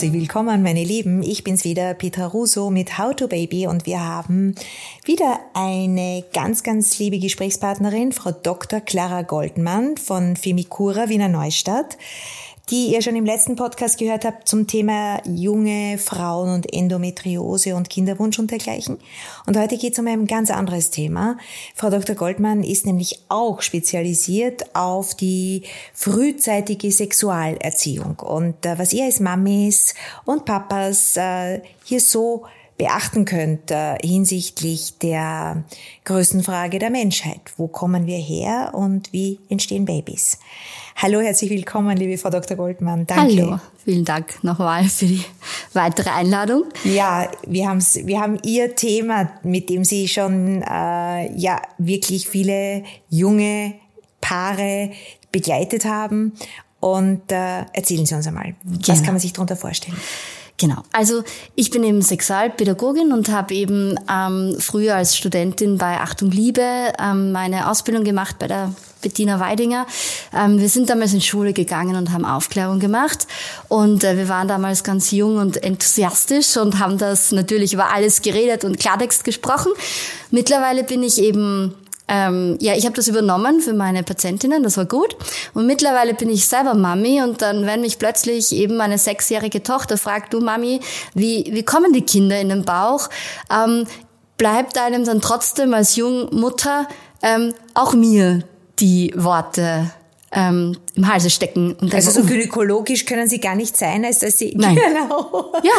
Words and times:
Herzlich 0.00 0.18
willkommen, 0.18 0.62
meine 0.62 0.82
Lieben. 0.82 1.22
Ich 1.22 1.44
bin's 1.44 1.62
wieder, 1.62 1.92
Petra 1.92 2.24
Russo 2.24 2.70
mit 2.70 2.96
How 2.96 3.14
to 3.14 3.28
Baby 3.28 3.66
und 3.66 3.84
wir 3.84 4.02
haben 4.02 4.54
wieder 5.04 5.40
eine 5.52 6.24
ganz, 6.32 6.62
ganz 6.62 6.98
liebe 6.98 7.18
Gesprächspartnerin, 7.18 8.12
Frau 8.12 8.30
Dr. 8.30 8.80
Clara 8.80 9.20
Goldmann 9.20 9.98
von 9.98 10.36
Femicura 10.36 11.10
Wiener 11.10 11.28
Neustadt 11.28 11.98
die 12.70 12.92
ihr 12.92 13.02
schon 13.02 13.16
im 13.16 13.24
letzten 13.24 13.56
Podcast 13.56 13.98
gehört 13.98 14.24
habt 14.24 14.46
zum 14.46 14.66
Thema 14.68 15.20
junge 15.26 15.98
Frauen 15.98 16.54
und 16.54 16.72
Endometriose 16.72 17.74
und 17.74 17.90
Kinderwunsch 17.90 18.38
und 18.38 18.50
dergleichen. 18.50 18.98
Und 19.46 19.56
heute 19.56 19.76
geht 19.76 19.94
es 19.94 19.98
um 19.98 20.06
ein 20.06 20.26
ganz 20.26 20.50
anderes 20.50 20.90
Thema. 20.90 21.36
Frau 21.74 21.90
Dr. 21.90 22.14
Goldmann 22.14 22.62
ist 22.62 22.86
nämlich 22.86 23.22
auch 23.28 23.60
spezialisiert 23.62 24.74
auf 24.76 25.16
die 25.16 25.64
frühzeitige 25.94 26.92
Sexualerziehung. 26.92 28.20
Und 28.20 28.64
äh, 28.64 28.78
was 28.78 28.92
ihr 28.92 29.04
als 29.04 29.18
Mamis 29.18 29.94
und 30.24 30.44
Papas 30.44 31.16
äh, 31.16 31.62
hier 31.84 32.00
so 32.00 32.44
beachten 32.80 33.26
könnt 33.26 33.70
äh, 33.70 33.98
hinsichtlich 34.02 34.96
der 35.02 35.64
größten 36.06 36.42
Frage 36.42 36.78
der 36.78 36.88
Menschheit. 36.88 37.42
Wo 37.58 37.68
kommen 37.68 38.06
wir 38.06 38.16
her 38.16 38.70
und 38.72 39.12
wie 39.12 39.38
entstehen 39.50 39.84
Babys? 39.84 40.38
Hallo, 40.96 41.20
herzlich 41.20 41.50
willkommen, 41.50 41.94
liebe 41.98 42.16
Frau 42.16 42.30
Dr. 42.30 42.56
Goldmann. 42.56 43.06
Danke. 43.06 43.42
Hallo, 43.42 43.60
vielen 43.84 44.06
Dank 44.06 44.42
nochmal 44.42 44.84
für 44.84 45.04
die 45.04 45.22
weitere 45.74 46.08
Einladung. 46.08 46.64
Ja, 46.84 47.30
wir, 47.46 47.68
haben's, 47.68 47.96
wir 48.02 48.18
haben 48.18 48.38
Ihr 48.46 48.74
Thema, 48.74 49.30
mit 49.42 49.68
dem 49.68 49.84
Sie 49.84 50.08
schon 50.08 50.62
äh, 50.62 51.36
ja 51.36 51.60
wirklich 51.76 52.28
viele 52.28 52.84
junge 53.10 53.74
Paare 54.22 54.92
begleitet 55.30 55.84
haben. 55.84 56.32
Und 56.80 57.30
äh, 57.30 57.60
erzählen 57.74 58.06
Sie 58.06 58.14
uns 58.14 58.26
einmal, 58.26 58.54
genau. 58.64 58.78
was 58.86 59.02
kann 59.02 59.12
man 59.12 59.20
sich 59.20 59.34
darunter 59.34 59.56
vorstellen? 59.56 59.98
Genau. 60.60 60.82
Also 60.92 61.24
ich 61.54 61.70
bin 61.70 61.82
eben 61.84 62.02
Sexualpädagogin 62.02 63.12
und 63.12 63.30
habe 63.30 63.54
eben 63.54 63.98
ähm, 64.12 64.56
früher 64.58 64.94
als 64.94 65.16
Studentin 65.16 65.78
bei 65.78 65.98
Achtung 65.98 66.30
Liebe 66.30 66.92
ähm, 66.98 67.32
meine 67.32 67.70
Ausbildung 67.70 68.04
gemacht 68.04 68.38
bei 68.38 68.46
der 68.46 68.74
Bettina 69.00 69.40
Weidinger. 69.40 69.86
Ähm, 70.34 70.60
wir 70.60 70.68
sind 70.68 70.90
damals 70.90 71.14
in 71.14 71.22
Schule 71.22 71.54
gegangen 71.54 71.96
und 71.96 72.12
haben 72.12 72.26
Aufklärung 72.26 72.78
gemacht. 72.78 73.26
Und 73.68 74.04
äh, 74.04 74.18
wir 74.18 74.28
waren 74.28 74.48
damals 74.48 74.84
ganz 74.84 75.10
jung 75.12 75.38
und 75.38 75.62
enthusiastisch 75.62 76.58
und 76.58 76.78
haben 76.78 76.98
das 76.98 77.32
natürlich 77.32 77.72
über 77.72 77.90
alles 77.94 78.20
geredet 78.20 78.62
und 78.64 78.78
Klartext 78.78 79.24
gesprochen. 79.24 79.72
Mittlerweile 80.30 80.84
bin 80.84 81.02
ich 81.02 81.22
eben 81.22 81.74
ähm, 82.10 82.58
ja, 82.60 82.74
ich 82.74 82.84
habe 82.84 82.96
das 82.96 83.06
übernommen 83.06 83.60
für 83.60 83.72
meine 83.72 84.02
Patientinnen, 84.02 84.64
das 84.64 84.76
war 84.76 84.84
gut. 84.84 85.16
Und 85.54 85.66
mittlerweile 85.66 86.12
bin 86.12 86.28
ich 86.28 86.46
selber 86.48 86.74
Mami 86.74 87.22
und 87.22 87.40
dann, 87.40 87.66
wenn 87.66 87.82
mich 87.82 88.00
plötzlich 88.00 88.52
eben 88.52 88.76
meine 88.76 88.98
sechsjährige 88.98 89.62
Tochter 89.62 89.96
fragt, 89.96 90.34
du 90.34 90.40
Mami, 90.40 90.80
wie, 91.14 91.48
wie 91.52 91.62
kommen 91.62 91.92
die 91.92 92.02
Kinder 92.02 92.40
in 92.40 92.48
den 92.48 92.64
Bauch? 92.64 93.08
Ähm, 93.48 93.86
bleibt 94.36 94.76
einem 94.76 95.04
dann 95.04 95.20
trotzdem 95.20 95.72
als 95.72 95.94
Jungmutter 95.94 96.88
ähm, 97.22 97.54
auch 97.74 97.94
mir 97.94 98.42
die 98.80 99.12
Worte 99.14 99.92
ähm, 100.32 100.76
im 100.94 101.08
Halse 101.08 101.28
stecken. 101.28 101.74
Und 101.74 101.94
also 101.94 102.10
so 102.10 102.24
gynäkologisch 102.24 103.04
können 103.04 103.28
Sie 103.28 103.40
gar 103.40 103.56
nicht 103.56 103.76
sein, 103.76 104.04
als 104.04 104.20
dass 104.20 104.38
Sie... 104.38 104.54
Nein. 104.56 104.78
Genau. 104.90 105.52
Ja, 105.62 105.72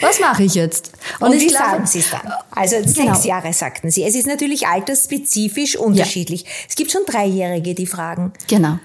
was 0.00 0.20
mache 0.20 0.44
ich 0.44 0.54
jetzt? 0.54 0.92
Und, 1.20 1.30
Und 1.30 1.40
wie 1.40 1.48
sagen 1.48 1.86
Sie 1.86 1.98
es 1.98 2.10
dann? 2.10 2.32
Also 2.50 2.76
genau. 2.76 2.88
sechs 2.88 3.24
Jahre 3.24 3.52
sagten 3.52 3.90
Sie. 3.90 4.02
Es 4.04 4.14
ist 4.14 4.26
natürlich 4.26 4.66
altersspezifisch 4.66 5.76
unterschiedlich. 5.76 6.42
Ja. 6.42 6.48
Es 6.68 6.74
gibt 6.74 6.90
schon 6.90 7.02
Dreijährige, 7.06 7.74
die 7.74 7.86
fragen. 7.86 8.32
Genau. 8.48 8.78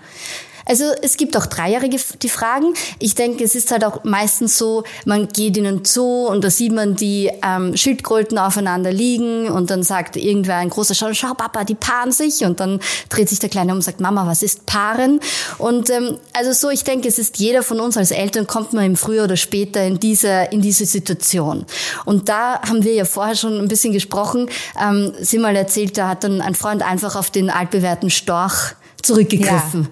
Also 0.71 0.85
es 1.01 1.17
gibt 1.17 1.35
auch 1.35 1.47
Dreijährige, 1.47 1.97
die 2.21 2.29
fragen. 2.29 2.73
Ich 2.97 3.13
denke, 3.13 3.43
es 3.43 3.55
ist 3.55 3.71
halt 3.71 3.83
auch 3.83 4.05
meistens 4.05 4.57
so, 4.57 4.85
man 5.03 5.27
geht 5.27 5.57
in 5.57 5.67
einen 5.67 5.83
Zoo 5.83 6.27
und 6.27 6.45
da 6.45 6.49
sieht 6.49 6.71
man 6.71 6.95
die 6.95 7.29
ähm, 7.43 7.75
Schildkröten 7.75 8.37
aufeinander 8.37 8.93
liegen 8.93 9.49
und 9.49 9.69
dann 9.69 9.83
sagt 9.83 10.15
irgendwer 10.15 10.55
ein 10.55 10.69
großer 10.69 10.95
Schau, 10.95 11.11
schau 11.11 11.33
Papa, 11.33 11.65
die 11.65 11.75
paaren 11.75 12.13
sich 12.13 12.45
und 12.45 12.61
dann 12.61 12.79
dreht 13.09 13.27
sich 13.27 13.39
der 13.39 13.49
Kleine 13.49 13.73
um 13.73 13.79
und 13.79 13.81
sagt, 13.81 13.99
Mama, 13.99 14.25
was 14.25 14.43
ist 14.43 14.65
Paaren? 14.65 15.19
Und 15.57 15.89
ähm, 15.89 16.17
also 16.31 16.53
so, 16.53 16.69
ich 16.69 16.85
denke, 16.85 17.09
es 17.09 17.19
ist 17.19 17.37
jeder 17.37 17.63
von 17.63 17.81
uns 17.81 17.97
als 17.97 18.11
Eltern 18.11 18.47
kommt 18.47 18.71
man 18.71 18.85
im 18.85 18.95
Frühjahr 18.95 19.25
oder 19.25 19.35
später 19.35 19.83
in 19.83 19.99
diese, 19.99 20.47
in 20.51 20.61
diese 20.61 20.85
Situation. 20.85 21.65
Und 22.05 22.29
da 22.29 22.61
haben 22.61 22.85
wir 22.85 22.93
ja 22.93 23.03
vorher 23.03 23.35
schon 23.35 23.59
ein 23.59 23.67
bisschen 23.67 23.91
gesprochen. 23.91 24.47
Ähm, 24.81 25.11
Sie 25.19 25.37
mal 25.37 25.53
erzählt, 25.57 25.97
da 25.97 26.07
hat 26.07 26.23
dann 26.23 26.39
ein 26.39 26.55
Freund 26.55 26.81
einfach 26.81 27.17
auf 27.17 27.29
den 27.29 27.49
altbewährten 27.49 28.09
Storch 28.09 28.75
zurückgegriffen. 29.03 29.89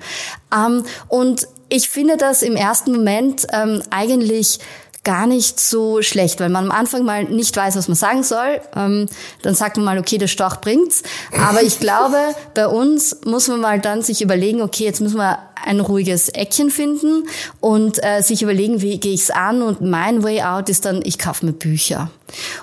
Ja. 0.52 0.68
Ähm, 0.68 0.84
und 1.08 1.48
ich 1.70 1.90
finde 1.90 2.18
das 2.18 2.42
im 2.42 2.56
ersten 2.56 2.92
Moment 2.92 3.46
ähm, 3.54 3.82
eigentlich 3.92 4.60
gar 5.04 5.28
nicht 5.28 5.60
so 5.60 6.02
schlecht, 6.02 6.40
weil 6.40 6.50
man 6.50 6.66
am 6.66 6.72
Anfang 6.72 7.04
mal 7.04 7.24
nicht 7.24 7.56
weiß, 7.56 7.76
was 7.76 7.88
man 7.88 7.96
sagen 7.96 8.24
soll. 8.24 8.60
Ähm, 8.76 9.08
dann 9.42 9.56
sagt 9.56 9.78
man 9.78 9.86
mal, 9.86 9.98
okay, 9.98 10.18
der 10.18 10.28
Storch 10.28 10.58
bringt's. 10.58 11.04
Aber 11.40 11.64
ich 11.64 11.80
glaube, 11.80 12.18
bei 12.54 12.68
uns 12.68 13.18
muss 13.26 13.48
man 13.48 13.62
mal 13.62 13.80
dann 13.80 14.02
sich 14.02 14.22
überlegen, 14.22 14.62
okay, 14.62 14.84
jetzt 14.84 15.00
müssen 15.00 15.18
wir 15.18 15.40
ein 15.66 15.80
ruhiges 15.80 16.30
Eckchen 16.30 16.70
finden 16.70 17.28
und 17.60 18.04
äh, 18.04 18.22
sich 18.22 18.42
überlegen, 18.42 18.82
wie 18.82 19.00
gehe 19.00 19.14
ich's 19.14 19.30
an. 19.30 19.62
Und 19.62 19.82
mein 19.82 20.24
Way 20.24 20.42
out 20.42 20.70
ist 20.70 20.86
dann, 20.86 21.02
ich 21.04 21.18
kaufe 21.18 21.46
mir 21.46 21.54
Bücher. 21.54 22.10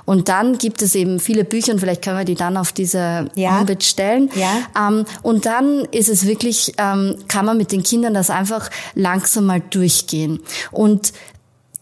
Und 0.04 0.28
dann 0.28 0.58
gibt 0.58 0.82
es 0.82 0.94
eben 0.94 1.20
viele 1.20 1.44
Bücher 1.44 1.72
und 1.72 1.80
vielleicht 1.80 2.02
können 2.02 2.18
wir 2.18 2.24
die 2.24 2.34
dann 2.34 2.56
auf 2.56 2.72
diese 2.72 3.28
ja. 3.34 3.58
Homepage 3.58 3.84
stellen. 3.84 4.30
Ja. 4.34 4.88
Ähm, 4.88 5.04
und 5.22 5.46
dann 5.46 5.86
ist 5.90 6.08
es 6.08 6.26
wirklich, 6.26 6.74
ähm, 6.78 7.16
kann 7.28 7.44
man 7.44 7.56
mit 7.56 7.72
den 7.72 7.82
Kindern 7.82 8.14
das 8.14 8.30
einfach 8.30 8.70
langsam 8.94 9.46
mal 9.46 9.60
durchgehen. 9.60 10.40
Und 10.70 11.12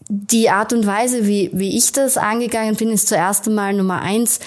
die 0.07 0.49
Art 0.49 0.73
und 0.73 0.85
Weise, 0.85 1.25
wie, 1.27 1.49
wie 1.53 1.77
ich 1.77 1.91
das 1.91 2.17
angegangen 2.17 2.75
bin, 2.75 2.91
ist 2.91 3.07
zuerst 3.07 3.47
einmal 3.47 3.73
Nummer 3.73 4.01
eins, 4.01 4.39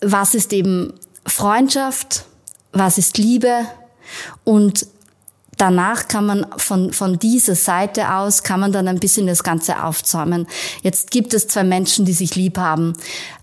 was 0.00 0.34
ist 0.34 0.52
eben 0.52 0.92
Freundschaft, 1.26 2.24
was 2.72 2.98
ist 2.98 3.18
Liebe 3.18 3.66
und 4.42 4.86
danach 5.56 6.08
kann 6.08 6.26
man 6.26 6.46
von, 6.56 6.92
von 6.92 7.18
dieser 7.18 7.54
Seite 7.54 8.12
aus, 8.14 8.42
kann 8.42 8.60
man 8.60 8.72
dann 8.72 8.88
ein 8.88 8.98
bisschen 8.98 9.26
das 9.26 9.44
Ganze 9.44 9.82
aufzäumen. 9.84 10.46
Jetzt 10.82 11.10
gibt 11.10 11.34
es 11.34 11.48
zwei 11.48 11.64
Menschen, 11.64 12.04
die 12.04 12.12
sich 12.12 12.34
lieb 12.34 12.58
haben. 12.58 12.94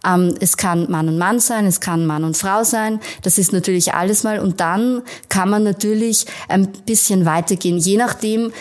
Ähm, 0.06 0.36
es 0.40 0.58
kann 0.58 0.90
Mann 0.92 1.08
und 1.08 1.18
Mann 1.18 1.40
sein, 1.40 1.66
es 1.66 1.80
kann 1.80 2.06
Mann 2.06 2.24
und 2.24 2.38
Frau 2.38 2.64
sein. 2.64 3.00
Das 3.22 3.38
ist 3.38 3.54
natürlich 3.54 3.94
alles 3.94 4.24
mal. 4.24 4.40
Und 4.40 4.60
dann 4.60 5.04
kann 5.30 5.50
man 5.50 5.64
natürlich 5.64 6.26
ein 6.48 6.68
bisschen 6.86 7.26
weitergehen, 7.26 7.78
je 7.78 7.98
nachdem, 7.98 8.52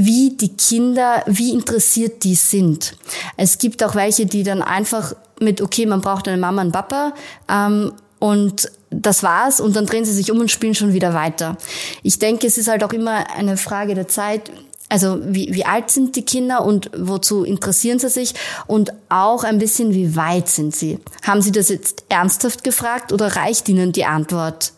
wie 0.00 0.36
die 0.36 0.56
Kinder, 0.56 1.24
wie 1.26 1.52
interessiert 1.52 2.22
die 2.22 2.36
sind. 2.36 2.94
Es 3.36 3.58
gibt 3.58 3.82
auch 3.82 3.96
welche, 3.96 4.26
die 4.26 4.44
dann 4.44 4.62
einfach 4.62 5.12
mit, 5.40 5.60
okay, 5.60 5.86
man 5.86 6.00
braucht 6.00 6.28
eine 6.28 6.36
Mama 6.36 6.62
und 6.62 6.70
Papa 6.70 7.14
ähm, 7.48 7.92
und 8.20 8.70
das 8.90 9.24
war's 9.24 9.60
und 9.60 9.74
dann 9.74 9.86
drehen 9.86 10.04
sie 10.04 10.12
sich 10.12 10.30
um 10.30 10.38
und 10.38 10.52
spielen 10.52 10.76
schon 10.76 10.92
wieder 10.92 11.14
weiter. 11.14 11.56
Ich 12.04 12.20
denke, 12.20 12.46
es 12.46 12.58
ist 12.58 12.68
halt 12.68 12.84
auch 12.84 12.92
immer 12.92 13.28
eine 13.36 13.56
Frage 13.56 13.96
der 13.96 14.06
Zeit. 14.06 14.52
Also 14.88 15.18
wie, 15.20 15.52
wie 15.52 15.64
alt 15.64 15.90
sind 15.90 16.14
die 16.14 16.24
Kinder 16.24 16.64
und 16.64 16.92
wozu 16.96 17.42
interessieren 17.42 17.98
sie 17.98 18.08
sich 18.08 18.34
und 18.68 18.92
auch 19.08 19.42
ein 19.42 19.58
bisschen, 19.58 19.94
wie 19.94 20.14
weit 20.14 20.48
sind 20.48 20.76
sie? 20.76 21.00
Haben 21.26 21.42
sie 21.42 21.52
das 21.52 21.70
jetzt 21.70 22.04
ernsthaft 22.08 22.62
gefragt 22.62 23.12
oder 23.12 23.34
reicht 23.34 23.68
ihnen 23.68 23.90
die 23.90 24.04
Antwort? 24.04 24.72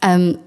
Ähm, 0.00 0.38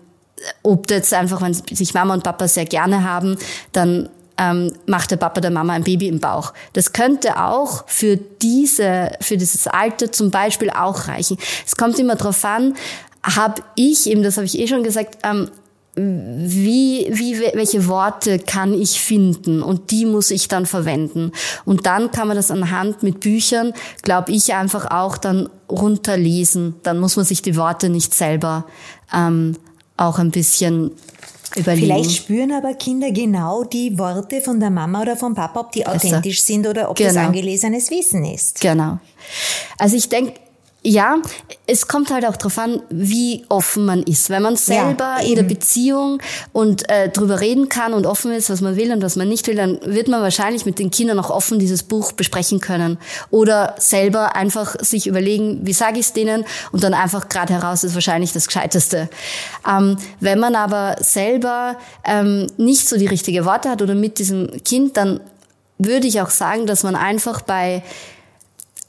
ob 0.61 0.89
jetzt 0.89 1.13
einfach, 1.13 1.41
wenn 1.41 1.53
sich 1.53 1.93
Mama 1.93 2.13
und 2.13 2.23
Papa 2.23 2.47
sehr 2.47 2.65
gerne 2.65 3.03
haben, 3.03 3.37
dann 3.71 4.09
ähm, 4.37 4.73
macht 4.87 5.11
der 5.11 5.17
Papa 5.17 5.41
der 5.41 5.51
Mama 5.51 5.73
ein 5.73 5.83
Baby 5.83 6.07
im 6.07 6.19
Bauch. 6.19 6.53
Das 6.73 6.93
könnte 6.93 7.41
auch 7.41 7.83
für 7.87 8.17
diese, 8.17 9.11
für 9.21 9.37
dieses 9.37 9.67
Alter 9.67 10.11
zum 10.11 10.31
Beispiel 10.31 10.69
auch 10.69 11.07
reichen. 11.07 11.37
Es 11.65 11.75
kommt 11.75 11.99
immer 11.99 12.15
darauf 12.15 12.43
an, 12.43 12.75
habe 13.23 13.61
ich 13.75 14.07
eben, 14.07 14.23
das 14.23 14.37
habe 14.37 14.45
ich 14.45 14.59
eh 14.59 14.67
schon 14.67 14.83
gesagt, 14.83 15.19
ähm, 15.23 15.49
wie, 15.95 17.07
wie, 17.11 17.39
welche 17.53 17.87
Worte 17.87 18.39
kann 18.39 18.73
ich 18.73 18.99
finden 18.99 19.61
und 19.61 19.91
die 19.91 20.07
muss 20.07 20.31
ich 20.31 20.47
dann 20.47 20.65
verwenden. 20.65 21.31
Und 21.65 21.85
dann 21.85 22.11
kann 22.11 22.27
man 22.27 22.35
das 22.35 22.49
anhand 22.49 23.03
mit 23.03 23.19
Büchern, 23.19 23.73
glaube 24.01 24.31
ich, 24.31 24.55
einfach 24.55 24.89
auch 24.89 25.17
dann 25.17 25.49
runterlesen. 25.69 26.75
Dann 26.81 26.99
muss 26.99 27.15
man 27.15 27.25
sich 27.25 27.43
die 27.43 27.55
Worte 27.55 27.89
nicht 27.89 28.15
selber 28.15 28.65
ähm, 29.13 29.55
auch 29.97 30.19
ein 30.19 30.31
bisschen 30.31 30.91
überlegen. 31.55 31.87
Vielleicht 31.87 32.11
spüren 32.11 32.51
aber 32.51 32.73
Kinder 32.73 33.11
genau 33.11 33.63
die 33.63 33.97
Worte 33.97 34.41
von 34.41 34.59
der 34.59 34.69
Mama 34.69 35.01
oder 35.01 35.15
vom 35.15 35.35
Papa, 35.35 35.59
ob 35.59 35.71
die 35.71 35.85
authentisch 35.85 36.39
also, 36.39 36.53
sind 36.53 36.67
oder 36.67 36.89
ob 36.89 36.97
genau. 36.97 37.09
das 37.09 37.17
angelesenes 37.17 37.89
Wissen 37.91 38.25
ist. 38.25 38.61
Genau. 38.61 38.99
Also 39.77 39.95
ich 39.95 40.09
denke, 40.09 40.33
ja, 40.85 41.17
es 41.65 41.87
kommt 41.87 42.11
halt 42.11 42.25
auch 42.25 42.35
darauf 42.35 42.57
an, 42.57 42.81
wie 42.89 43.45
offen 43.47 43.85
man 43.85 44.03
ist. 44.03 44.29
Wenn 44.29 44.43
man 44.43 44.57
selber 44.57 45.17
ja, 45.19 45.25
in 45.25 45.35
der 45.35 45.43
Beziehung 45.43 46.21
und 46.51 46.89
äh, 46.89 47.07
drüber 47.09 47.39
reden 47.39 47.69
kann 47.69 47.93
und 47.93 48.05
offen 48.05 48.33
ist, 48.33 48.49
was 48.49 48.59
man 48.59 48.75
will 48.75 48.91
und 48.91 49.01
was 49.01 49.15
man 49.15 49.29
nicht 49.29 49.47
will, 49.47 49.55
dann 49.55 49.79
wird 49.85 50.09
man 50.09 50.21
wahrscheinlich 50.21 50.65
mit 50.65 50.79
den 50.79 50.91
Kindern 50.91 51.19
auch 51.19 51.29
offen 51.29 51.57
dieses 51.57 51.83
Buch 51.83 52.11
besprechen 52.11 52.59
können. 52.59 52.97
Oder 53.29 53.75
selber 53.77 54.35
einfach 54.35 54.75
sich 54.81 55.07
überlegen, 55.07 55.61
wie 55.63 55.73
sage 55.73 55.99
ich 55.99 56.07
es 56.07 56.13
denen 56.13 56.43
und 56.73 56.83
dann 56.83 56.93
einfach 56.93 57.29
gerade 57.29 57.53
heraus 57.53 57.85
ist 57.85 57.93
wahrscheinlich 57.93 58.33
das 58.33 58.47
Gescheiteste. 58.47 59.09
Ähm, 59.65 59.97
wenn 60.19 60.39
man 60.39 60.55
aber 60.55 60.97
selber 60.99 61.77
ähm, 62.03 62.47
nicht 62.57 62.89
so 62.89 62.97
die 62.97 63.07
richtige 63.07 63.45
Worte 63.45 63.69
hat 63.69 63.81
oder 63.81 63.95
mit 63.95 64.19
diesem 64.19 64.61
Kind, 64.65 64.97
dann 64.97 65.21
würde 65.77 66.07
ich 66.07 66.21
auch 66.21 66.29
sagen, 66.29 66.67
dass 66.67 66.83
man 66.83 66.95
einfach 66.95 67.41
bei 67.41 67.83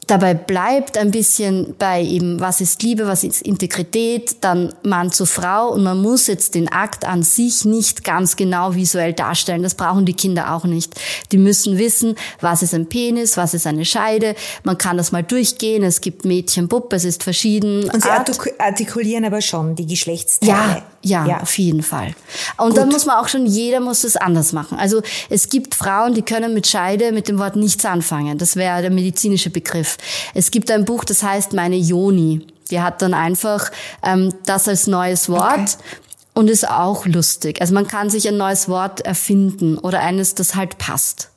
dabei 0.07 0.35
bleibt 0.35 0.99
ein 0.99 1.11
bisschen 1.11 1.75
bei 1.79 2.03
eben, 2.03 2.41
was 2.41 2.61
ist 2.61 2.83
Liebe, 2.83 3.07
was 3.07 3.25
ist 3.25 3.43
Integrität, 3.43 4.37
dann 4.41 4.75
Mann 4.83 5.13
zu 5.13 5.27
Frau 5.27 5.69
und 5.69 5.83
man 5.83 6.01
muss 6.01 6.27
jetzt 6.27 6.55
den 6.55 6.71
Akt 6.71 7.05
an 7.05 7.23
sich 7.23 7.65
nicht 7.65 8.05
ganz 8.05 8.37
genau 8.37 8.75
visuell 8.75 9.13
darstellen. 9.13 9.63
Das 9.63 9.75
brauchen 9.75 10.07
die 10.07 10.15
Kinder 10.15 10.55
auch 10.55 10.65
nicht. 10.65 10.95
Die 11.33 11.39
müssen 11.39 11.79
wissen, 11.79 12.17
was 12.41 12.63
ist 12.63 12.75
ein 12.75 12.89
Penis, 12.89 13.37
was 13.37 13.55
ist 13.55 13.67
eine 13.67 13.85
Scheide. 13.85 14.35
Man 14.63 14.79
kann 14.79 14.97
das 14.97 15.13
mal 15.13 15.23
durchgehen. 15.23 15.83
Es 15.83 16.01
gibt 16.01 16.25
Mädchen, 16.25 16.69
Bub, 16.69 16.93
es 16.93 17.05
ist 17.05 17.23
verschieden. 17.23 17.89
Und 17.91 18.03
sie 18.03 18.11
artikulieren 18.59 19.25
aber 19.25 19.41
schon 19.41 19.75
die 19.75 19.87
Geschlechtsteile. 19.87 20.53
Ja, 20.53 20.83
ja, 21.03 21.27
ja. 21.27 21.41
auf 21.41 21.57
jeden 21.59 21.83
Fall. 21.83 22.15
Und 22.57 22.71
Gut. 22.71 22.79
dann 22.79 22.89
muss 22.89 23.07
man 23.07 23.17
auch 23.17 23.29
schon, 23.29 23.47
jeder 23.47 23.81
muss 23.81 24.05
es 24.05 24.17
anders 24.17 24.53
machen. 24.53 24.79
Also 24.79 25.03
es 25.29 25.49
gibt 25.49 25.75
Frauen, 25.75 26.15
die 26.15 26.23
können 26.23 26.55
mit 26.55 26.67
Scheide, 26.67 27.13
mit 27.13 27.29
dem 27.29 27.39
Wort 27.39 27.57
nichts 27.57 27.85
anfangen. 27.85 28.39
Das 28.39 28.57
wäre 28.57 28.81
der 28.81 28.91
medizinische 28.91 29.51
Begriff. 29.51 29.94
Es 30.35 30.51
gibt 30.51 30.71
ein 30.71 30.85
Buch, 30.85 31.05
das 31.05 31.23
heißt 31.23 31.53
Meine 31.53 31.77
Joni. 31.77 32.47
Die 32.71 32.81
hat 32.81 33.03
dann 33.03 33.15
einfach 33.15 33.71
ähm, 34.03 34.33
das 34.47 34.69
als 34.69 34.87
neues 34.87 35.29
Wort. 35.29 35.59
Okay. 35.59 35.99
Und 36.37 36.51
ist 36.51 36.69
auch 36.69 37.07
lustig. 37.07 37.61
Also 37.61 37.75
man 37.75 37.87
kann 37.87 38.11
sich 38.11 38.27
ein 38.27 38.37
neues 38.37 38.69
Wort 38.69 39.03
erfinden 39.03 39.79
oder 39.79 40.01
eines, 40.01 40.35
das 40.35 40.57
halt 40.57 40.79
passt. 40.79 41.31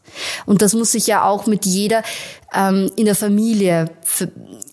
Und 0.48 0.64
das 0.64 0.74
muss 0.74 0.94
sich 0.94 1.06
ja 1.06 1.24
auch 1.24 1.46
mit 1.46 1.68
jeder 1.68 2.02
ähm, 2.54 2.90
in 2.96 3.06
der 3.06 3.16
Familie 3.16 3.92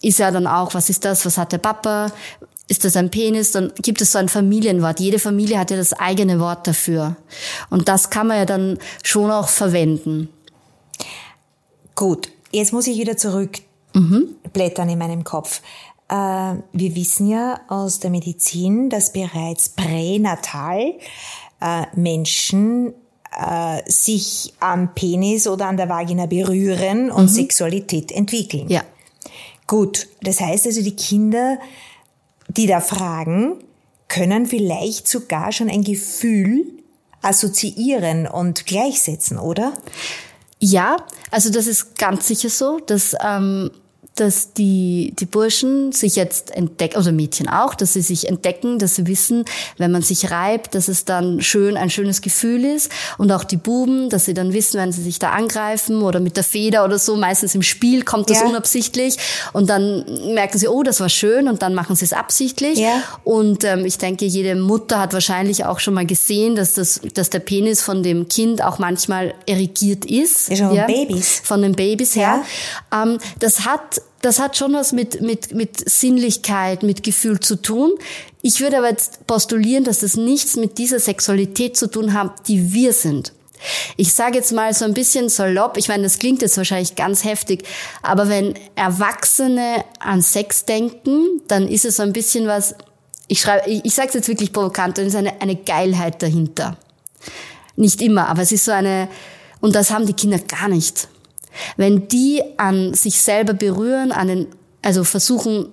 ist 0.00 0.18
ja 0.18 0.30
dann 0.30 0.46
auch, 0.46 0.74
was 0.74 0.88
ist 0.90 1.04
das, 1.04 1.26
was 1.26 1.38
hat 1.38 1.52
der 1.52 1.58
Papa, 1.58 2.12
ist 2.68 2.84
das 2.84 2.96
ein 2.96 3.10
Penis, 3.10 3.52
dann 3.52 3.72
gibt 3.82 4.00
es 4.00 4.12
so 4.12 4.18
ein 4.18 4.28
Familienwort. 4.28 5.00
Jede 5.00 5.18
Familie 5.18 5.58
hat 5.58 5.70
ja 5.70 5.76
das 5.76 5.92
eigene 5.92 6.40
Wort 6.40 6.66
dafür. 6.66 7.16
Und 7.68 7.88
das 7.88 8.10
kann 8.10 8.28
man 8.28 8.38
ja 8.38 8.46
dann 8.46 8.78
schon 9.02 9.30
auch 9.30 9.48
verwenden. 9.48 10.28
Gut, 11.94 12.30
jetzt 12.52 12.72
muss 12.72 12.86
ich 12.86 12.98
wieder 12.98 13.16
zurück 13.16 13.58
mhm. 13.94 14.36
blättern 14.52 14.88
in 14.88 14.98
meinem 14.98 15.24
Kopf. 15.24 15.62
Äh, 16.08 16.14
wir 16.14 16.94
wissen 16.94 17.28
ja 17.28 17.60
aus 17.68 18.00
der 18.00 18.10
Medizin, 18.10 18.90
dass 18.90 19.12
bereits 19.12 19.70
pränatal 19.70 20.94
äh, 21.60 21.86
Menschen 21.94 22.92
äh, 23.36 23.90
sich 23.90 24.52
am 24.60 24.94
Penis 24.94 25.46
oder 25.46 25.66
an 25.66 25.76
der 25.76 25.88
Vagina 25.88 26.26
berühren 26.26 27.10
und 27.10 27.24
mhm. 27.24 27.28
Sexualität 27.28 28.12
entwickeln. 28.12 28.68
Ja. 28.68 28.82
Gut, 29.66 30.08
das 30.20 30.40
heißt 30.40 30.66
also, 30.66 30.82
die 30.82 30.94
Kinder, 30.94 31.58
die 32.48 32.66
da 32.66 32.80
fragen, 32.80 33.56
können 34.08 34.46
vielleicht 34.46 35.08
sogar 35.08 35.52
schon 35.52 35.70
ein 35.70 35.82
Gefühl 35.82 36.66
assoziieren 37.22 38.26
und 38.26 38.66
gleichsetzen, 38.66 39.38
oder? 39.38 39.72
Ja, 40.58 40.98
also 41.30 41.50
das 41.50 41.66
ist 41.66 41.96
ganz 41.98 42.28
sicher 42.28 42.50
so, 42.50 42.78
dass 42.78 43.16
ähm, 43.24 43.70
dass 44.14 44.52
die, 44.52 45.12
die 45.18 45.26
Burschen 45.26 45.90
sich 45.90 46.14
jetzt 46.14 46.52
entdecken, 46.52 46.98
oder 46.98 47.10
Mädchen 47.10 47.48
auch, 47.48 47.74
dass 47.74 47.94
sie 47.94 48.00
sich 48.00 48.28
entdecken, 48.28 48.78
dass 48.78 48.94
sie 48.94 49.08
wissen, 49.08 49.44
wenn 49.76 49.90
man 49.90 50.02
sich 50.02 50.30
reibt, 50.30 50.76
dass 50.76 50.86
es 50.86 51.04
dann 51.04 51.40
schön, 51.40 51.76
ein 51.76 51.90
schönes 51.90 52.20
Gefühl 52.20 52.64
ist. 52.64 52.92
Und 53.18 53.32
auch 53.32 53.42
die 53.42 53.56
Buben, 53.56 54.10
dass 54.10 54.26
sie 54.26 54.34
dann 54.34 54.52
wissen, 54.52 54.78
wenn 54.78 54.92
sie 54.92 55.02
sich 55.02 55.18
da 55.18 55.30
angreifen 55.30 56.02
oder 56.02 56.20
mit 56.20 56.36
der 56.36 56.44
Feder 56.44 56.84
oder 56.84 56.98
so, 56.98 57.16
meistens 57.16 57.56
im 57.56 57.62
Spiel 57.62 58.04
kommt 58.04 58.30
das 58.30 58.40
ja. 58.40 58.46
unabsichtlich. 58.46 59.16
Und 59.52 59.68
dann 59.68 60.04
merken 60.32 60.58
sie, 60.58 60.68
oh, 60.68 60.84
das 60.84 61.00
war 61.00 61.08
schön 61.08 61.48
und 61.48 61.62
dann 61.62 61.74
machen 61.74 61.96
sie 61.96 62.04
es 62.04 62.12
absichtlich. 62.12 62.78
Ja. 62.78 63.02
Und 63.24 63.64
ähm, 63.64 63.84
ich 63.84 63.98
denke, 63.98 64.26
jede 64.26 64.54
Mutter 64.54 65.00
hat 65.00 65.12
wahrscheinlich 65.12 65.64
auch 65.64 65.80
schon 65.80 65.94
mal 65.94 66.06
gesehen, 66.06 66.54
dass, 66.54 66.74
das, 66.74 67.00
dass 67.14 67.30
der 67.30 67.40
Penis 67.40 67.82
von 67.82 68.04
dem 68.04 68.28
Kind 68.28 68.62
auch 68.62 68.78
manchmal 68.78 69.34
erigiert 69.46 70.04
ist. 70.04 70.50
Ja, 70.50 70.56
schon 70.56 70.74
ja, 70.74 70.86
Babys. 70.86 71.40
Von 71.42 71.62
den 71.62 71.72
Babys 71.72 72.14
her. 72.14 72.42
Ähm, 72.92 73.18
das 73.40 73.64
hat 73.64 74.03
das 74.24 74.38
hat 74.38 74.56
schon 74.56 74.72
was 74.72 74.92
mit, 74.92 75.20
mit, 75.20 75.54
mit 75.54 75.88
Sinnlichkeit, 75.88 76.82
mit 76.82 77.02
Gefühl 77.02 77.40
zu 77.40 77.60
tun. 77.60 77.92
Ich 78.40 78.60
würde 78.60 78.78
aber 78.78 78.90
jetzt 78.90 79.26
postulieren, 79.26 79.84
dass 79.84 80.00
das 80.00 80.16
nichts 80.16 80.56
mit 80.56 80.78
dieser 80.78 80.98
Sexualität 80.98 81.76
zu 81.76 81.90
tun 81.90 82.14
hat, 82.14 82.48
die 82.48 82.72
wir 82.72 82.92
sind. 82.92 83.32
Ich 83.96 84.12
sage 84.12 84.36
jetzt 84.36 84.52
mal 84.52 84.72
so 84.74 84.84
ein 84.84 84.94
bisschen 84.94 85.28
salopp, 85.28 85.76
ich 85.76 85.88
meine, 85.88 86.02
das 86.02 86.18
klingt 86.18 86.42
jetzt 86.42 86.56
wahrscheinlich 86.56 86.96
ganz 86.96 87.24
heftig, 87.24 87.64
aber 88.02 88.28
wenn 88.28 88.54
Erwachsene 88.74 89.84
an 90.00 90.22
Sex 90.22 90.64
denken, 90.64 91.40
dann 91.48 91.68
ist 91.68 91.84
es 91.84 91.96
so 91.96 92.02
ein 92.02 92.12
bisschen 92.12 92.46
was, 92.46 92.74
ich 93.28 93.40
schreibe, 93.40 93.70
ich, 93.70 93.84
ich 93.84 93.94
sage 93.94 94.08
es 94.08 94.14
jetzt 94.14 94.28
wirklich 94.28 94.52
provokant, 94.52 94.98
dann 94.98 95.06
ist 95.06 95.16
eine, 95.16 95.40
eine 95.40 95.56
Geilheit 95.56 96.22
dahinter. 96.22 96.76
Nicht 97.76 98.02
immer, 98.02 98.28
aber 98.28 98.42
es 98.42 98.52
ist 98.52 98.66
so 98.66 98.72
eine, 98.72 99.08
und 99.60 99.74
das 99.74 99.90
haben 99.90 100.06
die 100.06 100.12
Kinder 100.12 100.38
gar 100.38 100.68
nicht. 100.68 101.08
Wenn 101.76 102.08
die 102.08 102.42
an 102.56 102.94
sich 102.94 103.20
selber 103.20 103.54
berühren, 103.54 104.12
an 104.12 104.28
den, 104.28 104.46
also 104.82 105.04
versuchen, 105.04 105.68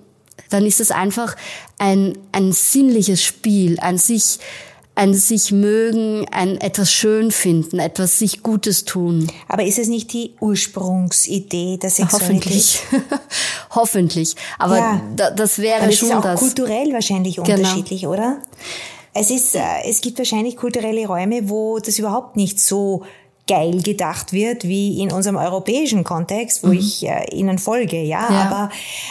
dann 0.50 0.66
ist 0.66 0.80
es 0.80 0.90
einfach 0.90 1.36
ein, 1.78 2.18
ein 2.32 2.52
sinnliches 2.52 3.22
Spiel, 3.22 3.78
ein 3.80 3.98
sich, 3.98 4.38
ein 4.94 5.14
sich 5.14 5.52
mögen, 5.52 6.26
ein 6.30 6.60
etwas 6.60 6.92
schön 6.92 7.30
finden, 7.30 7.78
etwas 7.78 8.18
sich 8.18 8.42
Gutes 8.42 8.84
tun. 8.84 9.26
Aber 9.48 9.64
ist 9.64 9.78
es 9.78 9.88
nicht 9.88 10.12
die 10.12 10.34
Ursprungsidee 10.40 11.78
der 11.78 11.90
Sexualität? 11.90 12.52
Hoffentlich. 12.52 12.82
Hoffentlich. 13.70 14.36
Aber 14.58 14.76
ja. 14.76 15.02
da, 15.16 15.30
das 15.30 15.58
wäre 15.58 15.82
Aber 15.82 15.92
schon 15.92 16.10
das. 16.10 16.18
Ist 16.18 16.26
auch 16.26 16.38
kulturell 16.38 16.92
wahrscheinlich 16.92 17.36
genau. 17.36 17.48
unterschiedlich, 17.48 18.06
oder? 18.06 18.42
Es 19.14 19.30
ist, 19.30 19.54
äh, 19.54 19.60
es 19.86 20.00
gibt 20.00 20.18
wahrscheinlich 20.18 20.56
kulturelle 20.56 21.06
Räume, 21.06 21.48
wo 21.48 21.78
das 21.78 21.98
überhaupt 21.98 22.36
nicht 22.36 22.60
so 22.60 23.02
geil 23.48 23.82
gedacht 23.82 24.32
wird, 24.32 24.64
wie 24.64 25.00
in 25.00 25.10
unserem 25.10 25.36
europäischen 25.36 26.04
Kontext, 26.04 26.62
wo 26.62 26.68
mhm. 26.68 26.78
ich 26.78 27.06
äh, 27.06 27.24
Ihnen 27.34 27.58
folge, 27.58 28.00
ja, 28.00 28.30
ja. 28.30 28.70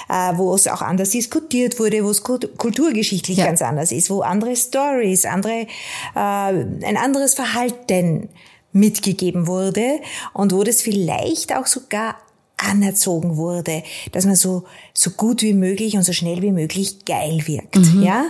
aber 0.09 0.33
äh, 0.33 0.37
wo 0.37 0.55
es 0.55 0.67
auch 0.67 0.81
anders 0.81 1.09
diskutiert 1.09 1.79
wurde, 1.79 2.03
wo 2.03 2.09
es 2.09 2.23
kulturgeschichtlich 2.23 3.37
ja. 3.37 3.45
ganz 3.45 3.61
anders 3.61 3.91
ist, 3.91 4.09
wo 4.09 4.21
andere 4.21 4.55
Stories, 4.55 5.25
andere, 5.25 5.61
äh, 5.61 5.67
ein 6.15 6.97
anderes 6.97 7.33
Verhalten 7.33 8.29
mitgegeben 8.71 9.47
wurde 9.47 9.99
und 10.33 10.53
wo 10.53 10.63
das 10.63 10.81
vielleicht 10.81 11.53
auch 11.53 11.67
sogar 11.67 12.15
anerzogen 12.57 13.37
wurde, 13.37 13.83
dass 14.11 14.25
man 14.25 14.35
so, 14.35 14.63
so 15.01 15.09
gut 15.09 15.41
wie 15.41 15.53
möglich 15.53 15.95
und 15.95 16.03
so 16.03 16.13
schnell 16.13 16.43
wie 16.43 16.51
möglich 16.51 17.05
geil 17.05 17.41
wirkt, 17.45 17.77
mhm. 17.77 18.03
ja. 18.03 18.25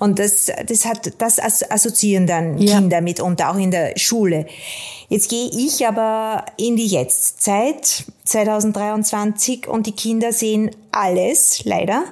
Und 0.00 0.18
das, 0.18 0.50
das 0.66 0.84
hat, 0.84 1.12
das 1.18 1.38
assoziieren 1.38 2.26
dann 2.26 2.58
ja. 2.58 2.76
Kinder 2.76 3.00
mitunter, 3.00 3.52
auch 3.52 3.56
in 3.56 3.70
der 3.70 3.96
Schule. 3.96 4.46
Jetzt 5.08 5.30
gehe 5.30 5.48
ich 5.48 5.86
aber 5.86 6.44
in 6.56 6.74
die 6.74 6.88
Jetztzeit, 6.88 8.04
2023, 8.24 9.68
und 9.68 9.86
die 9.86 9.92
Kinder 9.92 10.32
sehen 10.32 10.72
alles, 10.90 11.64
leider. 11.64 12.02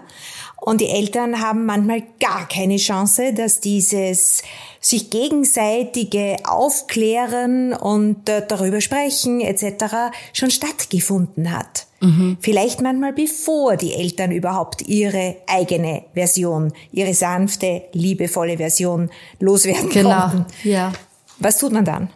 Und 0.56 0.80
die 0.80 0.88
Eltern 0.88 1.40
haben 1.40 1.66
manchmal 1.66 2.02
gar 2.20 2.48
keine 2.48 2.76
Chance, 2.76 3.34
dass 3.34 3.60
dieses 3.60 4.42
sich 4.80 5.10
gegenseitige 5.10 6.36
Aufklären 6.44 7.72
und 7.72 8.28
äh, 8.28 8.46
darüber 8.46 8.80
sprechen 8.80 9.40
etc. 9.40 10.12
schon 10.32 10.50
stattgefunden 10.50 11.50
hat. 11.50 11.86
Mhm. 12.00 12.36
Vielleicht 12.40 12.82
manchmal 12.82 13.12
bevor 13.12 13.76
die 13.76 13.94
Eltern 13.94 14.30
überhaupt 14.30 14.82
ihre 14.86 15.36
eigene 15.46 16.04
Version, 16.14 16.72
ihre 16.92 17.14
sanfte, 17.14 17.82
liebevolle 17.92 18.58
Version 18.58 19.10
loswerden 19.40 19.88
genau. 19.90 20.28
konnten. 20.28 20.46
Ja. 20.64 20.92
Was 21.38 21.58
tut 21.58 21.72
man 21.72 21.84
dann? 21.84 22.08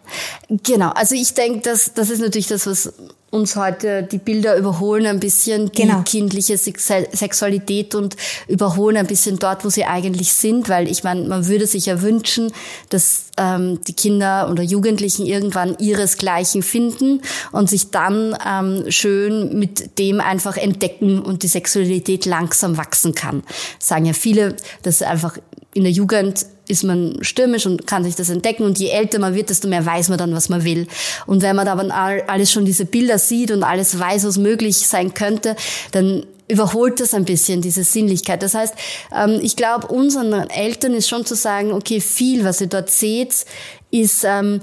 Genau, 0.49 0.91
also 0.91 1.15
ich 1.15 1.35
denke, 1.35 1.61
dass 1.61 1.93
das 1.95 2.11
ist 2.11 2.21
natürlich 2.21 2.47
das, 2.47 2.67
was 2.67 2.93
uns 3.31 3.55
heute 3.55 4.03
die 4.03 4.19
Bilder 4.19 4.57
überholen 4.57 5.07
ein 5.07 5.21
bisschen 5.21 5.71
die 5.71 5.83
genau. 5.83 6.03
kindliche 6.03 6.59
Sexualität 6.59 7.95
und 7.95 8.17
überholen 8.49 8.97
ein 8.97 9.07
bisschen 9.07 9.39
dort, 9.39 9.65
wo 9.65 9.71
sie 9.71 9.85
eigentlich 9.85 10.33
sind, 10.33 10.69
weil 10.69 10.91
ich 10.91 11.05
meine, 11.05 11.29
man 11.29 11.47
würde 11.47 11.67
sich 11.67 11.87
ja 11.87 12.03
wünschen, 12.03 12.53
dass 12.89 13.27
ähm, 13.37 13.81
die 13.87 13.93
Kinder 13.93 14.49
oder 14.51 14.65
Jugendlichen 14.65 15.27
irgendwann 15.27 15.79
ihresgleichen 15.79 16.63
finden 16.63 17.23
und 17.53 17.71
sich 17.71 17.91
dann 17.91 18.37
ähm, 18.45 18.91
schön 18.91 19.57
mit 19.59 19.99
dem 19.99 20.21
einfach 20.21 20.57
entdecken 20.57 21.21
und 21.21 21.45
die 21.45 21.49
Sexualität 21.49 22.27
langsam 22.27 22.77
wachsen 22.77 23.15
kann. 23.15 23.45
Das 23.79 23.89
sagen 23.89 24.07
ja 24.07 24.13
viele, 24.13 24.57
dass 24.83 25.03
einfach 25.03 25.39
in 25.73 25.85
der 25.85 25.93
Jugend 25.93 26.47
ist 26.71 26.85
man 26.85 27.19
stürmisch 27.21 27.67
und 27.67 27.87
kann 27.87 28.05
sich 28.05 28.15
das 28.15 28.31
entdecken 28.31 28.65
und 28.65 28.79
je 28.79 28.89
älter 28.89 29.19
man 29.19 29.35
wird, 29.35 29.51
desto 29.51 29.69
mehr 29.69 29.85
weiß 29.85 30.09
man 30.09 30.19
dann, 30.19 30.35
was 30.35 30.49
man 30.49 30.65
will. 30.65 30.87
Und 31.27 31.43
wenn 31.43 31.57
man 31.57 31.69
aber 31.69 31.93
alles 32.27 32.53
schon 32.53 32.65
diese 32.65 32.85
Bilder 32.85 33.19
sieht 33.19 33.51
und 33.51 33.63
alles 33.63 33.99
weiß, 33.99 34.25
was 34.25 34.39
möglich 34.39 34.77
sein 34.77 35.15
könnte, 35.15 35.57
dann 35.93 36.25
überholt 36.49 37.01
das 37.01 37.15
ein 37.15 37.25
bisschen, 37.25 37.63
diese 37.63 37.85
Sinnlichkeit. 37.85 38.43
Das 38.43 38.55
heißt, 38.55 38.75
ähm, 39.17 39.39
ich 39.43 39.57
glaube, 39.57 39.87
unseren 39.87 40.33
Eltern 40.33 40.95
ist 40.95 41.09
schon 41.09 41.25
zu 41.25 41.35
sagen, 41.35 41.73
okay, 41.73 42.01
viel, 42.01 42.45
was 42.45 42.61
ihr 42.61 42.67
dort 42.67 42.91
seht, 42.91 43.45
ist 43.91 44.25
ähm, 44.25 44.61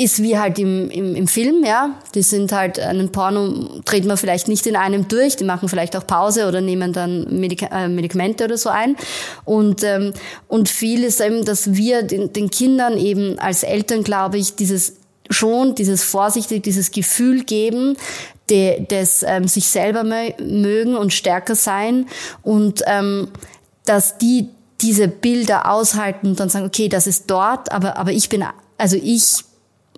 ist 0.00 0.22
wie 0.22 0.38
halt 0.38 0.58
im, 0.58 0.88
im, 0.90 1.14
im 1.14 1.28
Film, 1.28 1.62
ja. 1.62 1.90
Die 2.14 2.22
sind 2.22 2.52
halt, 2.52 2.78
einen 2.80 3.12
Porno 3.12 3.80
dreht 3.84 4.06
man 4.06 4.16
vielleicht 4.16 4.48
nicht 4.48 4.66
in 4.66 4.74
einem 4.74 5.08
durch, 5.08 5.36
die 5.36 5.44
machen 5.44 5.68
vielleicht 5.68 5.94
auch 5.94 6.06
Pause 6.06 6.48
oder 6.48 6.62
nehmen 6.62 6.94
dann 6.94 7.26
Medika 7.38 7.66
äh, 7.66 7.86
Medikamente 7.86 8.44
oder 8.44 8.56
so 8.56 8.70
ein. 8.70 8.96
Und, 9.44 9.84
ähm, 9.84 10.14
und 10.48 10.70
viel 10.70 11.04
ist 11.04 11.20
eben, 11.20 11.44
dass 11.44 11.74
wir 11.74 12.02
den, 12.02 12.32
den 12.32 12.50
Kindern 12.50 12.96
eben 12.96 13.38
als 13.38 13.62
Eltern, 13.62 14.02
glaube 14.02 14.38
ich, 14.38 14.56
dieses 14.56 14.96
schon 15.28 15.74
dieses 15.74 16.02
vorsichtig, 16.02 16.62
dieses 16.62 16.90
Gefühl 16.92 17.44
geben, 17.44 17.96
de, 18.48 18.84
des 18.86 19.22
ähm, 19.22 19.46
sich 19.46 19.68
selber 19.68 20.02
mögen 20.02 20.96
und 20.96 21.12
stärker 21.12 21.54
sein 21.54 22.06
und 22.42 22.82
ähm, 22.86 23.28
dass 23.84 24.16
die 24.16 24.48
diese 24.80 25.08
Bilder 25.08 25.70
aushalten 25.70 26.28
und 26.28 26.40
dann 26.40 26.48
sagen, 26.48 26.64
okay, 26.64 26.88
das 26.88 27.06
ist 27.06 27.30
dort, 27.30 27.70
aber, 27.70 27.98
aber 27.98 28.12
ich 28.12 28.30
bin, 28.30 28.42
also 28.78 28.96
ich 29.00 29.44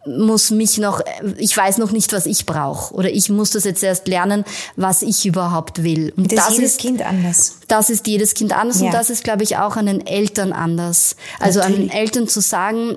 muss 0.04 0.50
mich 0.50 0.78
noch, 0.78 1.00
ich 1.36 1.56
weiß 1.56 1.78
noch 1.78 1.92
nicht, 1.92 2.12
was 2.12 2.26
ich 2.26 2.44
brauche. 2.46 2.92
Oder 2.94 3.10
ich 3.10 3.28
muss 3.28 3.50
das 3.50 3.64
jetzt 3.64 3.82
erst 3.82 4.08
lernen, 4.08 4.44
was 4.76 5.02
ich 5.02 5.24
überhaupt 5.26 5.82
will. 5.82 6.12
Und 6.16 6.32
das, 6.32 6.46
das 6.46 6.50
ist 6.50 6.56
jedes 6.58 6.76
Kind 6.78 7.02
anders. 7.02 7.56
Das 7.68 7.90
ist 7.90 8.06
jedes 8.06 8.34
Kind 8.34 8.56
anders 8.56 8.80
ja. 8.80 8.86
und 8.86 8.94
das 8.94 9.10
ist, 9.10 9.22
glaube 9.22 9.44
ich, 9.44 9.58
auch 9.58 9.76
an 9.76 9.86
den 9.86 10.04
Eltern 10.06 10.52
anders. 10.52 11.16
Also 11.38 11.60
Natürlich. 11.60 11.80
an 11.80 11.86
den 11.88 11.96
Eltern 11.96 12.28
zu 12.28 12.40
sagen, 12.40 12.96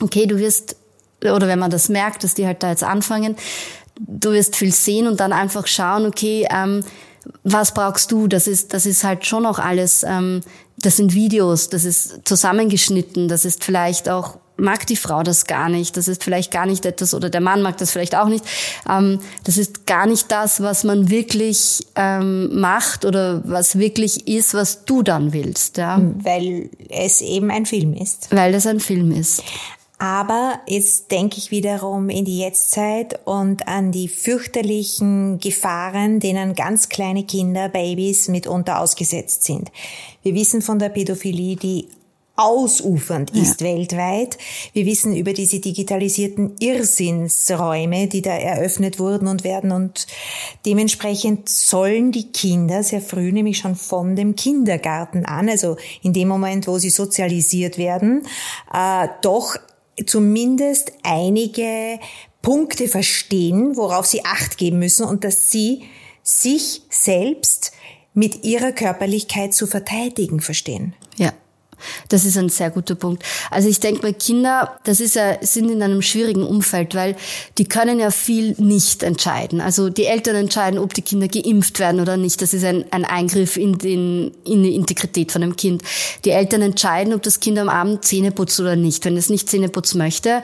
okay, 0.00 0.26
du 0.26 0.38
wirst, 0.38 0.76
oder 1.22 1.48
wenn 1.48 1.58
man 1.58 1.70
das 1.70 1.88
merkt, 1.88 2.22
dass 2.22 2.34
die 2.34 2.46
halt 2.46 2.62
da 2.62 2.70
jetzt 2.70 2.84
anfangen, 2.84 3.36
du 3.98 4.32
wirst 4.32 4.54
viel 4.54 4.72
sehen 4.72 5.08
und 5.08 5.18
dann 5.18 5.32
einfach 5.32 5.66
schauen, 5.66 6.06
okay, 6.06 6.46
ähm, 6.50 6.84
was 7.42 7.74
brauchst 7.74 8.12
du? 8.12 8.28
Das 8.28 8.46
ist, 8.46 8.72
das 8.72 8.86
ist 8.86 9.02
halt 9.02 9.26
schon 9.26 9.44
auch 9.44 9.58
alles, 9.58 10.04
ähm, 10.04 10.42
das 10.78 10.96
sind 10.96 11.14
Videos, 11.14 11.68
das 11.68 11.84
ist 11.84 12.20
zusammengeschnitten, 12.24 13.26
das 13.26 13.44
ist 13.44 13.64
vielleicht 13.64 14.08
auch 14.08 14.38
mag 14.58 14.86
die 14.86 14.96
Frau 14.96 15.22
das 15.22 15.46
gar 15.46 15.68
nicht. 15.68 15.96
Das 15.96 16.08
ist 16.08 16.24
vielleicht 16.24 16.52
gar 16.52 16.66
nicht 16.66 16.84
etwas, 16.84 17.14
oder 17.14 17.30
der 17.30 17.40
Mann 17.40 17.62
mag 17.62 17.78
das 17.78 17.92
vielleicht 17.92 18.14
auch 18.14 18.28
nicht. 18.28 18.44
Ähm, 18.88 19.20
das 19.44 19.56
ist 19.56 19.86
gar 19.86 20.06
nicht 20.06 20.30
das, 20.30 20.60
was 20.60 20.84
man 20.84 21.10
wirklich 21.10 21.86
ähm, 21.94 22.60
macht 22.60 23.04
oder 23.04 23.42
was 23.44 23.78
wirklich 23.78 24.26
ist, 24.28 24.54
was 24.54 24.84
du 24.84 25.02
dann 25.02 25.32
willst. 25.32 25.78
Ja? 25.78 26.00
Weil 26.22 26.70
es 26.90 27.20
eben 27.20 27.50
ein 27.50 27.66
Film 27.66 27.94
ist. 27.94 28.28
Weil 28.30 28.54
es 28.54 28.66
ein 28.66 28.80
Film 28.80 29.12
ist. 29.12 29.42
Aber 30.00 30.60
jetzt 30.68 31.10
denke 31.10 31.38
ich 31.38 31.50
wiederum 31.50 32.08
in 32.08 32.24
die 32.24 32.38
Jetztzeit 32.38 33.18
und 33.26 33.66
an 33.66 33.90
die 33.90 34.06
fürchterlichen 34.06 35.40
Gefahren, 35.40 36.20
denen 36.20 36.54
ganz 36.54 36.88
kleine 36.88 37.24
Kinder, 37.24 37.68
Babys 37.68 38.28
mitunter 38.28 38.78
ausgesetzt 38.80 39.42
sind. 39.42 39.72
Wir 40.22 40.34
wissen 40.34 40.62
von 40.62 40.78
der 40.78 40.90
Pädophilie, 40.90 41.56
die 41.56 41.88
ausufernd 42.38 43.30
ist 43.32 43.60
ja. 43.60 43.66
weltweit. 43.66 44.38
Wir 44.72 44.86
wissen 44.86 45.14
über 45.16 45.32
diese 45.32 45.58
digitalisierten 45.58 46.54
Irrsinnsräume, 46.60 48.06
die 48.06 48.22
da 48.22 48.30
eröffnet 48.30 49.00
wurden 49.00 49.26
und 49.26 49.42
werden 49.42 49.72
und 49.72 50.06
dementsprechend 50.64 51.48
sollen 51.48 52.12
die 52.12 52.30
Kinder 52.30 52.84
sehr 52.84 53.00
früh, 53.00 53.32
nämlich 53.32 53.58
schon 53.58 53.74
von 53.74 54.14
dem 54.14 54.36
Kindergarten 54.36 55.26
an, 55.26 55.48
also 55.48 55.76
in 56.02 56.12
dem 56.12 56.28
Moment, 56.28 56.68
wo 56.68 56.78
sie 56.78 56.90
sozialisiert 56.90 57.76
werden, 57.76 58.24
äh, 58.72 59.08
doch 59.22 59.56
zumindest 60.06 60.92
einige 61.02 61.98
Punkte 62.40 62.86
verstehen, 62.86 63.76
worauf 63.76 64.06
sie 64.06 64.24
Acht 64.24 64.58
geben 64.58 64.78
müssen 64.78 65.04
und 65.04 65.24
dass 65.24 65.50
sie 65.50 65.82
sich 66.22 66.82
selbst 66.88 67.72
mit 68.14 68.44
ihrer 68.44 68.70
Körperlichkeit 68.70 69.54
zu 69.54 69.66
verteidigen 69.66 70.40
verstehen. 70.40 70.94
Ja. 71.16 71.32
Das 72.08 72.24
ist 72.24 72.36
ein 72.36 72.48
sehr 72.48 72.70
guter 72.70 72.94
Punkt. 72.94 73.22
Also 73.50 73.68
ich 73.68 73.80
denke, 73.80 74.02
bei 74.02 74.12
Kinder, 74.12 74.78
das 74.84 75.00
ist 75.00 75.14
ja, 75.14 75.36
sind 75.40 75.70
in 75.70 75.82
einem 75.82 76.02
schwierigen 76.02 76.42
Umfeld, 76.42 76.94
weil 76.94 77.16
die 77.58 77.66
können 77.66 78.00
ja 78.00 78.10
viel 78.10 78.54
nicht 78.58 79.02
entscheiden. 79.02 79.60
Also 79.60 79.88
die 79.88 80.06
Eltern 80.06 80.36
entscheiden, 80.36 80.78
ob 80.78 80.94
die 80.94 81.02
Kinder 81.02 81.28
geimpft 81.28 81.78
werden 81.78 82.00
oder 82.00 82.16
nicht. 82.16 82.42
Das 82.42 82.54
ist 82.54 82.64
ein, 82.64 82.84
ein 82.90 83.04
Eingriff 83.04 83.56
in, 83.56 83.78
den, 83.78 84.32
in 84.44 84.62
die 84.62 84.74
Integrität 84.74 85.32
von 85.32 85.42
dem 85.42 85.56
Kind. 85.56 85.82
Die 86.24 86.30
Eltern 86.30 86.62
entscheiden, 86.62 87.14
ob 87.14 87.22
das 87.22 87.40
Kind 87.40 87.58
am 87.58 87.68
Abend 87.68 88.04
Zähne 88.04 88.32
putzt 88.32 88.60
oder 88.60 88.76
nicht. 88.76 89.04
Wenn 89.04 89.16
es 89.16 89.30
nicht 89.30 89.48
Zähne 89.48 89.68
putzen 89.68 89.98
möchte, 89.98 90.42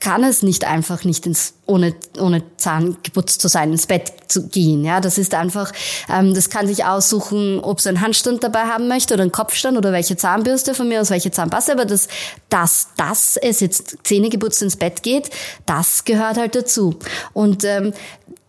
kann 0.00 0.22
es 0.22 0.42
nicht 0.42 0.64
einfach 0.64 1.04
nicht 1.04 1.26
ins 1.26 1.54
ohne 1.66 1.94
ohne 2.18 2.42
Zahn 2.56 2.96
geputzt 3.02 3.40
zu 3.40 3.48
sein 3.48 3.72
ins 3.72 3.86
Bett 3.86 4.12
zu 4.28 4.48
gehen. 4.48 4.84
Ja, 4.84 5.00
das 5.00 5.18
ist 5.18 5.34
einfach, 5.34 5.72
ähm, 6.08 6.34
das 6.34 6.50
kann 6.50 6.66
sich 6.66 6.84
aussuchen, 6.84 7.60
ob 7.60 7.78
es 7.78 7.86
einen 7.86 8.00
Handstand 8.00 8.44
dabei 8.44 8.64
haben 8.64 8.88
möchte 8.88 9.14
oder 9.14 9.22
einen 9.22 9.32
Kopfstand 9.32 9.76
oder 9.76 9.92
welche 9.92 10.16
Zahnbürste 10.16 10.74
von 10.74 10.88
mir 10.88 11.00
aus 11.00 11.10
welche 11.10 11.30
Zahnpaste. 11.30 11.72
Aber 11.72 11.84
das, 11.84 12.08
dass 12.48 12.88
dass 12.96 13.36
es 13.36 13.60
jetzt 13.60 13.98
Zähne 14.04 14.28
geputzt 14.28 14.62
ins 14.62 14.76
Bett 14.76 15.02
geht, 15.02 15.30
das 15.66 16.04
gehört 16.04 16.36
halt 16.36 16.54
dazu. 16.54 16.96
Und 17.32 17.64
ähm, 17.64 17.92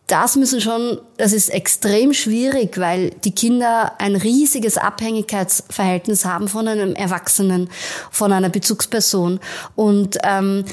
das 0.09 0.35
müssen 0.35 0.59
schon, 0.59 0.99
das 1.17 1.33
ist 1.33 1.49
extrem 1.49 2.13
schwierig, 2.13 2.79
weil 2.79 3.11
die 3.23 3.33
Kinder 3.33 3.93
ein 3.99 4.15
riesiges 4.15 4.77
Abhängigkeitsverhältnis 4.77 6.25
haben 6.25 6.47
von 6.47 6.67
einem 6.67 6.95
Erwachsenen, 6.95 7.69
von 8.09 8.33
einer 8.33 8.49
Bezugsperson. 8.49 9.39
Und 9.75 10.17
ähm, 10.23 10.65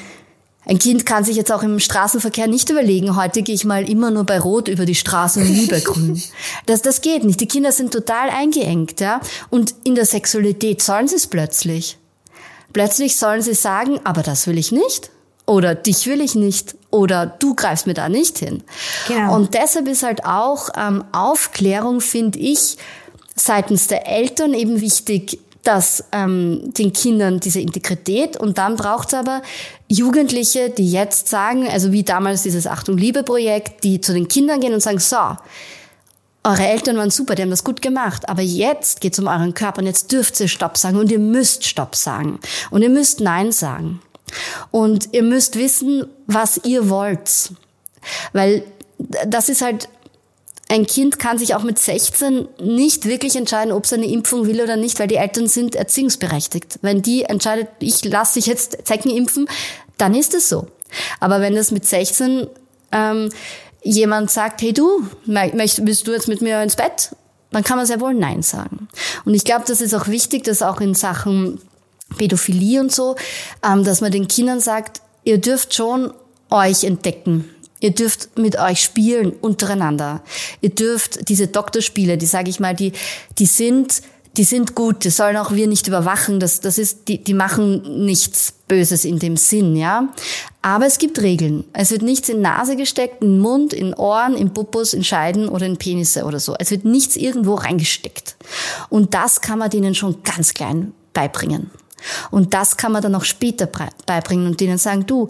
ein 0.67 0.81
Kind 0.81 1.07
kann 1.07 1.23
sich 1.23 1.37
jetzt 1.37 1.53
auch 1.53 1.63
im 1.63 1.79
Straßenverkehr 1.79 2.49
nicht 2.49 2.69
überlegen, 2.71 3.15
heute 3.15 3.43
gehe 3.43 3.55
ich 3.55 3.65
mal 3.65 3.89
immer 3.89 4.11
nur 4.11 4.25
bei 4.25 4.41
Rot 4.41 4.67
über 4.67 4.85
die 4.85 4.97
Straße 4.97 5.41
und 5.41 5.51
nie 5.53 5.67
bei 5.67 5.79
Grün. 5.81 6.21
Das, 6.67 6.83
das 6.83 7.01
geht 7.01 7.23
nicht. 7.23 7.41
Die 7.41 7.47
Kinder 7.47 7.71
sind 7.71 7.93
total 7.93 8.31
eingeengt, 8.31 9.01
ja. 9.01 9.21
Und 9.49 9.75
in 9.85 9.95
der 9.95 10.07
Sexualität 10.07 10.83
sollen 10.83 11.07
sie 11.07 11.17
es 11.17 11.29
plötzlich. 11.29 11.99
Plötzlich 12.73 13.17
sollen 13.17 13.43
sie 13.43 13.55
sagen, 13.55 14.01
aber 14.03 14.23
das 14.23 14.49
will 14.49 14.59
ich 14.59 14.73
nicht. 14.73 15.11
Oder 15.47 15.77
dich 15.77 16.07
will 16.09 16.21
ich 16.21 16.35
nicht. 16.35 16.75
Oder 16.91 17.27
du 17.27 17.55
greifst 17.55 17.87
mir 17.87 17.95
da 17.95 18.09
nicht 18.09 18.39
hin. 18.39 18.65
Genau. 19.07 19.37
Und 19.37 19.55
deshalb 19.55 19.87
ist 19.87 20.03
halt 20.03 20.25
auch 20.25 20.71
ähm, 20.77 21.05
Aufklärung, 21.13 22.01
finde 22.01 22.41
ich, 22.41 22.77
seitens 23.37 23.87
der 23.87 24.09
Eltern 24.09 24.53
eben 24.53 24.81
wichtig, 24.81 25.39
dass 25.67 26.05
ähm, 26.13 26.73
den 26.75 26.93
Kindern 26.93 27.41
diese 27.41 27.61
Integrität 27.61 28.37
und 28.37 28.59
dann 28.59 28.77
braucht 28.77 29.09
es 29.09 29.15
aber 29.15 29.43
Jugendliche, 29.89 30.71
die 30.71 30.91
jetzt 30.91 31.29
sagen, 31.29 31.67
also 31.69 31.93
wie 31.93 32.05
damals 32.05 32.43
dieses 32.43 32.67
Achtung 32.67 32.97
Liebe 32.97 33.25
Projekt, 33.25 33.83
die 33.83 34.01
zu 34.01 34.13
den 34.13 34.29
Kindern 34.29 34.61
gehen 34.61 34.75
und 34.75 34.81
sagen, 34.81 35.01
so, 35.01 35.37
eure 36.45 36.67
Eltern 36.67 36.97
waren 36.97 37.11
super, 37.11 37.35
die 37.35 37.43
haben 37.43 37.51
das 37.51 37.65
gut 37.65 37.83
gemacht, 37.83 38.29
aber 38.29 38.43
jetzt 38.43 39.01
geht's 39.01 39.19
um 39.19 39.27
euren 39.27 39.55
Körper 39.55 39.81
und 39.81 39.87
jetzt 39.87 40.13
dürft 40.13 40.39
ihr 40.39 40.47
Stopp 40.47 40.79
sagen 40.79 40.99
und 40.99 41.11
ihr 41.11 41.19
müsst 41.19 41.65
Stopp 41.65 41.97
sagen 41.97 42.39
und 42.71 42.83
ihr 42.83 42.91
müsst 42.91 43.21
Nein 43.21 43.51
sagen. 43.51 44.01
Und 44.71 45.09
ihr 45.13 45.23
müsst 45.23 45.57
wissen, 45.57 46.07
was 46.27 46.61
ihr 46.65 46.89
wollt, 46.89 47.53
weil 48.33 48.65
das 49.27 49.49
ist 49.49 49.63
halt 49.63 49.89
ein 50.69 50.87
Kind 50.87 51.19
kann 51.19 51.39
sich 51.39 51.55
auch 51.55 51.63
mit 51.63 51.79
16 51.79 52.49
nicht 52.61 53.05
wirklich 53.05 53.37
entscheiden, 53.37 53.73
ob 53.73 53.85
es 53.85 53.93
eine 53.93 54.07
Impfung 54.07 54.47
will 54.47 54.61
oder 54.61 54.77
nicht, 54.77 54.99
weil 54.99 55.07
die 55.07 55.17
Eltern 55.17 55.47
sind 55.47 55.77
erziehungsberechtigt. 55.77 56.81
Wenn 56.83 57.03
die 57.03 57.23
entscheidet, 57.23 57.69
ich 57.79 58.05
lasse 58.05 58.35
sich 58.35 58.47
jetzt 58.47 58.79
Zecken 58.85 59.11
impfen, 59.11 59.49
dann 59.97 60.15
ist 60.15 60.35
es 60.35 60.49
so. 60.49 60.67
Aber 61.21 61.41
wenn 61.41 61.55
das 61.55 61.71
mit 61.71 61.87
16 61.87 62.49
ähm, 62.93 63.31
jemand 63.83 64.31
sagt, 64.31 64.63
hey 64.63 64.73
du, 64.73 65.07
möchtest, 65.25 66.07
du 66.07 66.13
jetzt 66.13 66.29
mit 66.29 66.43
mir 66.43 66.61
ins 66.63 66.77
Bett? 66.77 67.11
Dann 67.53 67.63
kann 67.63 67.77
man 67.77 67.87
sehr 67.87 68.01
wohl 68.01 68.15
Nein 68.15 68.43
sagen. 68.43 68.89
Und 69.25 69.35
ich 69.35 69.45
glaube, 69.45 69.65
das 69.67 69.81
ist 69.81 69.95
auch 69.95 70.09
wichtig, 70.09 70.45
dass 70.45 70.63
auch 70.63 70.81
in 70.81 70.95
Sachen 70.95 71.61
Pädophilie 72.19 72.81
und 72.81 72.93
so, 72.93 73.15
ähm, 73.65 73.85
dass 73.85 74.01
man 74.01 74.11
den 74.11 74.27
Kindern 74.27 74.61
sagt, 74.61 75.01
ihr 75.23 75.39
dürft 75.39 75.75
schon 75.75 76.13
euch 76.51 76.85
entdecken 76.85 77.49
Ihr 77.81 77.91
dürft 77.91 78.39
mit 78.39 78.59
euch 78.59 78.83
spielen 78.83 79.33
untereinander. 79.33 80.23
Ihr 80.61 80.71
dürft 80.71 81.29
diese 81.29 81.49
Doktorspiele, 81.49 82.17
die 82.17 82.27
sage 82.27 82.49
ich 82.51 82.61
mal, 82.61 82.75
die, 82.75 82.93
die 83.39 83.47
sind, 83.47 84.03
die 84.37 84.45
sind 84.45 84.75
gut. 84.75 85.05
Die 85.05 85.11
sollen 85.11 85.37
auch 85.37 85.53
wir 85.53 85.67
nicht 85.67 85.87
überwachen. 85.87 86.41
Das, 86.41 86.61
das 86.61 86.79
ist, 86.79 87.09
die, 87.09 87.23
die 87.23 87.35
machen 87.35 88.05
nichts 88.07 88.55
Böses 88.69 89.05
in 89.05 89.19
dem 89.19 89.37
Sinn, 89.37 89.77
ja. 89.77 90.09
Aber 90.63 90.87
es 90.87 90.99
gibt 90.99 91.21
Regeln. 91.21 91.65
Es 91.73 91.91
wird 91.91 92.03
nichts 92.03 92.29
in 92.29 92.41
Nase 92.41 92.77
gesteckt, 92.77 93.23
in 93.23 93.39
Mund, 93.39 93.73
in 93.73 93.95
Ohren, 93.95 94.35
in 94.35 94.53
Pupus, 94.53 94.95
in 94.95 95.05
Scheiden 95.05 95.49
oder 95.49 95.67
in 95.67 95.77
Penisse 95.77 96.25
oder 96.25 96.41
so. 96.41 96.57
Es 96.59 96.71
wird 96.71 96.85
nichts 96.85 97.17
irgendwo 97.17 97.55
reingesteckt. 97.55 98.37
Und 98.89 99.15
das 99.15 99.41
kann 99.41 99.59
man 99.59 99.71
denen 99.71 99.95
schon 99.95 100.23
ganz 100.23 100.55
klein 100.55 100.93
beibringen. 101.13 101.71
Und 102.31 102.55
das 102.55 102.77
kann 102.77 102.93
man 102.93 103.03
dann 103.03 103.15
auch 103.15 103.25
später 103.25 103.69
beibringen 104.07 104.47
und 104.47 104.61
denen 104.61 104.79
sagen, 104.79 105.07
du, 105.07 105.29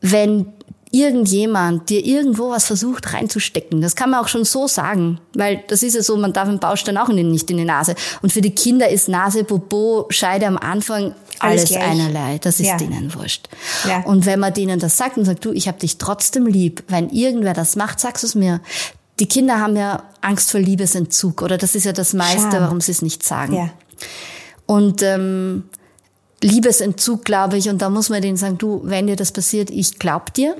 wenn 0.00 0.52
irgendjemand 0.92 1.88
dir 1.88 2.04
irgendwo 2.04 2.50
was 2.50 2.66
versucht 2.66 3.14
reinzustecken. 3.14 3.80
Das 3.80 3.96
kann 3.96 4.10
man 4.10 4.20
auch 4.20 4.28
schon 4.28 4.44
so 4.44 4.68
sagen, 4.68 5.18
weil 5.34 5.64
das 5.68 5.82
ist 5.82 5.94
ja 5.94 6.02
so, 6.02 6.16
man 6.18 6.34
darf 6.34 6.48
einen 6.48 6.60
Baustein 6.60 6.98
auch 6.98 7.08
nicht 7.08 7.50
in 7.50 7.56
die 7.56 7.64
Nase. 7.64 7.94
Und 8.20 8.30
für 8.30 8.42
die 8.42 8.54
Kinder 8.54 8.88
ist 8.90 9.08
Nase, 9.08 9.42
Popo, 9.42 10.06
Scheide 10.10 10.46
am 10.46 10.58
Anfang 10.58 11.14
alles, 11.38 11.72
alles 11.72 11.76
einerlei. 11.82 12.38
Das 12.38 12.60
ist 12.60 12.66
ja. 12.66 12.76
denen 12.76 13.12
wurscht. 13.14 13.48
Ja. 13.88 14.02
Und 14.04 14.26
wenn 14.26 14.38
man 14.38 14.52
denen 14.52 14.78
das 14.78 14.98
sagt 14.98 15.16
und 15.16 15.24
sagt, 15.24 15.44
du, 15.46 15.52
ich 15.52 15.66
hab 15.66 15.80
dich 15.80 15.96
trotzdem 15.96 16.46
lieb, 16.46 16.84
wenn 16.88 17.08
irgendwer 17.08 17.54
das 17.54 17.74
macht, 17.74 17.98
sagst 17.98 18.22
du 18.22 18.26
es 18.26 18.34
mir. 18.34 18.60
Die 19.18 19.26
Kinder 19.26 19.60
haben 19.60 19.76
ja 19.76 20.02
Angst 20.20 20.50
vor 20.50 20.60
Liebesentzug 20.60 21.40
oder 21.40 21.56
das 21.56 21.74
ist 21.74 21.84
ja 21.84 21.92
das 21.92 22.12
meiste, 22.12 22.50
Scham. 22.50 22.60
warum 22.60 22.80
sie 22.82 22.92
es 22.92 23.00
nicht 23.00 23.22
sagen. 23.22 23.54
Ja. 23.54 23.70
Und 24.66 25.02
ähm, 25.02 25.64
Liebesentzug, 26.42 27.24
glaube 27.24 27.56
ich, 27.56 27.70
und 27.70 27.80
da 27.80 27.88
muss 27.88 28.10
man 28.10 28.20
denen 28.20 28.36
sagen, 28.36 28.58
du, 28.58 28.82
wenn 28.84 29.06
dir 29.06 29.16
das 29.16 29.32
passiert, 29.32 29.70
ich 29.70 29.98
glaub 29.98 30.34
dir, 30.34 30.56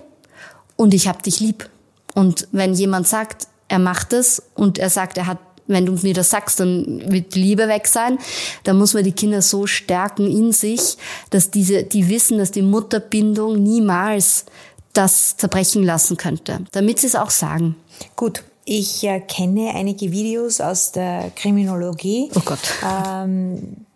und 0.83 0.95
ich 0.95 1.07
hab 1.07 1.23
dich 1.23 1.39
lieb. 1.39 1.71
Und 2.13 2.49
wenn 2.51 2.75
jemand 2.75 3.07
sagt, 3.07 3.47
er 3.69 3.79
macht 3.79 4.13
es 4.13 4.43
und 4.55 4.79
er 4.79 4.91
sagt, 4.91 5.17
er 5.17 5.29
hat 5.29 5.39
wenn 5.69 5.87
du 5.87 5.93
mir 5.93 6.13
das 6.13 6.29
sagst, 6.29 6.59
dann 6.59 7.11
wird 7.11 7.37
die 7.37 7.41
Liebe 7.41 7.69
weg 7.69 7.87
sein. 7.87 8.19
Da 8.65 8.75
muss 8.75 8.95
man 8.95 9.05
die 9.05 9.13
Kinder 9.13 9.41
so 9.41 9.69
stärken 9.69 10.29
in 10.29 10.53
sich, 10.53 10.99
dass 11.31 11.53
diese, 11.53 11.85
die 11.85 12.09
wissen, 12.09 12.37
dass 12.37 12.51
die 12.51 12.63
Mutterbindung 12.63 13.63
niemals 13.63 14.45
das 14.93 15.37
zerbrechen 15.37 15.85
lassen 15.85 16.17
könnte, 16.17 16.59
damit 16.73 16.99
sie 16.99 17.07
es 17.07 17.15
auch 17.15 17.31
sagen. 17.31 17.77
Gut, 18.17 18.43
ich 18.65 19.05
äh, 19.05 19.21
kenne 19.21 19.73
einige 19.73 20.11
Videos 20.11 20.61
aus 20.61 20.91
der 20.91 21.31
Kriminologie. 21.37 22.29
Oh 22.35 22.43
Gott. 22.45 22.59
Ähm, 22.85 23.87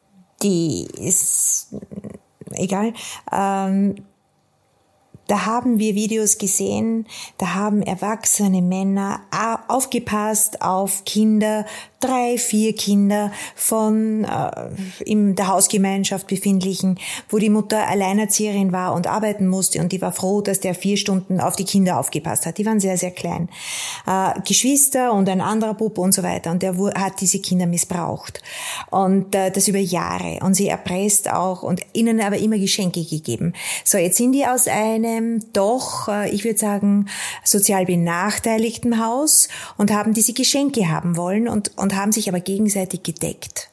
die 0.41 0.87
ist 0.99 1.75
egal. 2.53 2.95
Ähm, 3.31 3.97
da 5.27 5.47
haben 5.47 5.79
wir 5.79 5.95
Videos 5.95 6.39
gesehen, 6.39 7.07
da 7.39 7.55
haben 7.55 7.83
erwachsene 7.83 8.63
Männer 8.63 9.21
aufgepasst 9.69 10.63
auf 10.63 11.05
Kinder, 11.05 11.67
drei, 12.01 12.39
vier 12.39 12.75
Kinder 12.75 13.33
von 13.55 14.25
äh, 14.25 14.51
in 15.05 15.35
der 15.35 15.49
Hausgemeinschaft 15.49 16.27
befindlichen, 16.27 16.99
wo 17.29 17.39
die 17.39 17.51
Mutter 17.51 17.89
Alleinerzieherin 17.89 18.73
war 18.73 18.95
und 18.95 19.07
arbeiten 19.07 19.47
musste 19.47 19.81
und 19.81 19.93
die 19.93 20.03
war 20.03 20.13
froh, 20.13 20.41
dass 20.41 20.61
der 20.61 20.75
vier 20.75 20.97
Stunden 20.97 21.41
auf 21.41 21.57
die 21.57 21.65
Kinder 21.65 21.99
aufgepasst 21.99 22.47
hat. 22.47 22.59
Die 22.59 22.67
waren 22.67 22.81
sehr, 22.81 22.99
sehr 22.99 23.11
klein. 23.11 23.49
Äh, 24.07 24.41
Geschwister 24.47 25.13
und 25.13 25.29
ein 25.29 25.41
anderer 25.41 25.75
Bub 25.75 25.99
und 25.99 26.13
so 26.13 26.23
weiter. 26.23 26.51
Und 26.51 26.63
der 26.63 26.77
hat 26.95 27.21
diese 27.21 27.41
Kinder 27.41 27.67
missbraucht. 27.67 28.43
Und 28.91 29.35
äh, 29.35 29.51
das 29.51 29.69
über 29.69 29.79
Jahre. 29.79 30.41
Und 30.43 30.55
sie 30.55 30.69
erpresst 30.69 31.33
auch 31.33 31.63
und 31.63 31.81
ihnen 31.93 32.21
aber 32.21 32.39
immer 32.39 32.59
Geschenke 32.59 33.05
gegeben. 33.05 33.55
So, 33.85 33.99
jetzt 33.99 34.17
sind 34.17 34.33
die 34.33 34.47
aus 34.47 34.69
einem 34.69 35.53
doch, 35.53 36.09
äh, 36.09 36.31
ich 36.31 36.45
würde 36.45 36.59
sagen, 36.59 37.07
sozial 37.45 37.87
benachteiligten 37.87 39.05
Haus 39.05 39.49
und 39.77 39.93
haben 39.93 40.13
diese 40.13 40.33
Geschenke 40.33 40.89
haben 40.89 41.17
wollen 41.17 41.49
und, 41.49 41.73
und 41.77 41.86
haben 41.95 42.13
sich 42.13 42.29
aber 42.29 42.41
gegenseitig 42.41 43.03
gedeckt 43.03 43.71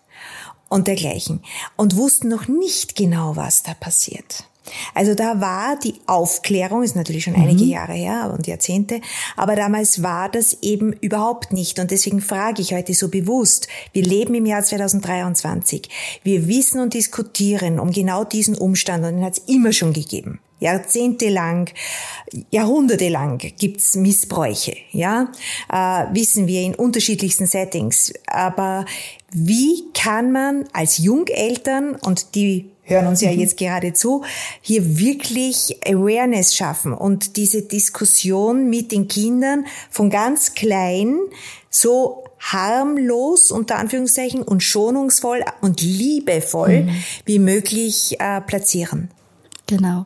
und 0.69 0.87
dergleichen 0.87 1.41
und 1.75 1.95
wussten 1.95 2.27
noch 2.27 2.47
nicht 2.47 2.95
genau, 2.95 3.35
was 3.35 3.63
da 3.63 3.73
passiert. 3.73 4.45
Also 4.93 5.13
da 5.13 5.41
war 5.41 5.77
die 5.77 5.95
Aufklärung, 6.07 6.83
ist 6.83 6.95
natürlich 6.95 7.25
schon 7.25 7.35
einige 7.35 7.63
mhm. 7.63 7.69
Jahre 7.69 7.93
her 7.93 8.33
und 8.33 8.47
Jahrzehnte, 8.47 9.01
aber 9.35 9.55
damals 9.55 10.03
war 10.03 10.29
das 10.29 10.57
eben 10.61 10.93
überhaupt 10.93 11.51
nicht. 11.51 11.79
Und 11.79 11.91
deswegen 11.91 12.21
frage 12.21 12.61
ich 12.61 12.73
heute 12.73 12.93
so 12.93 13.09
bewusst, 13.09 13.67
wir 13.91 14.03
leben 14.03 14.35
im 14.35 14.45
Jahr 14.45 14.63
2023, 14.63 15.89
wir 16.23 16.47
wissen 16.47 16.79
und 16.79 16.93
diskutieren 16.93 17.79
um 17.79 17.91
genau 17.91 18.23
diesen 18.23 18.55
Umstand 18.55 19.03
und 19.05 19.15
den 19.15 19.25
hat 19.25 19.33
es 19.33 19.43
immer 19.47 19.73
schon 19.73 19.93
gegeben. 19.93 20.39
Jahrzehntelang, 20.63 21.69
jahrhundertelang 22.49 23.37
gibt's 23.37 23.95
Missbräuche, 23.95 24.77
ja, 24.91 25.29
äh, 25.69 26.05
wissen 26.13 26.47
wir 26.47 26.61
in 26.61 26.73
unterschiedlichsten 26.73 27.47
Settings. 27.47 28.13
Aber 28.27 28.85
wie 29.33 29.83
kann 29.93 30.31
man 30.31 30.63
als 30.71 30.99
Jungeltern 30.99 31.95
und 31.95 32.35
die 32.35 32.69
hören 32.83 33.07
uns 33.07 33.19
ja 33.19 33.31
mhm. 33.31 33.39
jetzt 33.39 33.57
gerade 33.57 33.91
zu, 33.91 34.23
hier 34.61 34.97
wirklich 34.97 35.77
Awareness 35.85 36.55
schaffen 36.55 36.93
und 36.93 37.35
diese 37.35 37.63
Diskussion 37.63 38.69
mit 38.69 38.93
den 38.93 39.09
Kindern 39.09 39.65
von 39.89 40.09
ganz 40.09 40.53
klein 40.53 41.17
so 41.69 42.23
harmlos 42.39 43.51
unter 43.51 43.79
Anführungszeichen 43.79 44.43
und 44.43 44.63
schonungsvoll 44.63 45.43
und 45.59 45.81
liebevoll 45.81 46.83
mhm. 46.83 47.03
wie 47.25 47.39
möglich 47.39 48.15
äh, 48.19 48.39
platzieren. 48.39 49.09
Genau. 49.67 50.05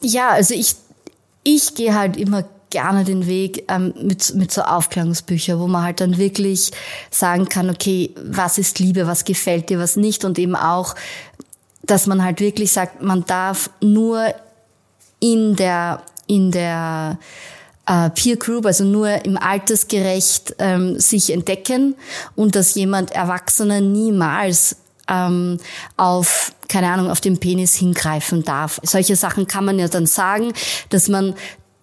Ja, 0.00 0.30
also 0.30 0.54
ich, 0.54 0.76
ich 1.42 1.74
gehe 1.74 1.94
halt 1.94 2.16
immer 2.16 2.44
gerne 2.70 3.04
den 3.04 3.26
Weg 3.26 3.64
ähm, 3.68 3.94
mit, 4.02 4.34
mit 4.34 4.52
so 4.52 4.62
Aufklärungsbüchern, 4.62 5.58
wo 5.58 5.66
man 5.66 5.84
halt 5.84 6.00
dann 6.00 6.18
wirklich 6.18 6.70
sagen 7.10 7.48
kann, 7.48 7.70
okay, 7.70 8.10
was 8.22 8.58
ist 8.58 8.78
Liebe, 8.78 9.06
was 9.06 9.24
gefällt 9.24 9.70
dir, 9.70 9.78
was 9.78 9.96
nicht 9.96 10.24
und 10.24 10.38
eben 10.38 10.54
auch, 10.54 10.94
dass 11.82 12.06
man 12.06 12.22
halt 12.22 12.40
wirklich 12.40 12.72
sagt, 12.72 13.02
man 13.02 13.24
darf 13.24 13.70
nur 13.80 14.34
in 15.20 15.56
der, 15.56 16.02
in 16.26 16.50
der 16.50 17.18
äh, 17.86 18.10
Peer 18.10 18.36
Group, 18.36 18.66
also 18.66 18.84
nur 18.84 19.24
im 19.24 19.38
Altersgerecht 19.38 20.54
ähm, 20.58 21.00
sich 21.00 21.32
entdecken 21.32 21.94
und 22.36 22.54
dass 22.54 22.74
jemand 22.74 23.12
Erwachsener 23.12 23.80
niemals 23.80 24.76
ähm, 25.08 25.58
auf, 25.96 26.52
keine 26.68 26.88
Ahnung, 26.90 27.10
auf 27.10 27.20
den 27.20 27.38
Penis 27.38 27.74
hingreifen 27.74 28.42
darf. 28.44 28.80
Solche 28.82 29.16
Sachen 29.16 29.46
kann 29.46 29.64
man 29.64 29.78
ja 29.78 29.88
dann 29.88 30.06
sagen, 30.06 30.52
dass 30.90 31.08
man 31.08 31.34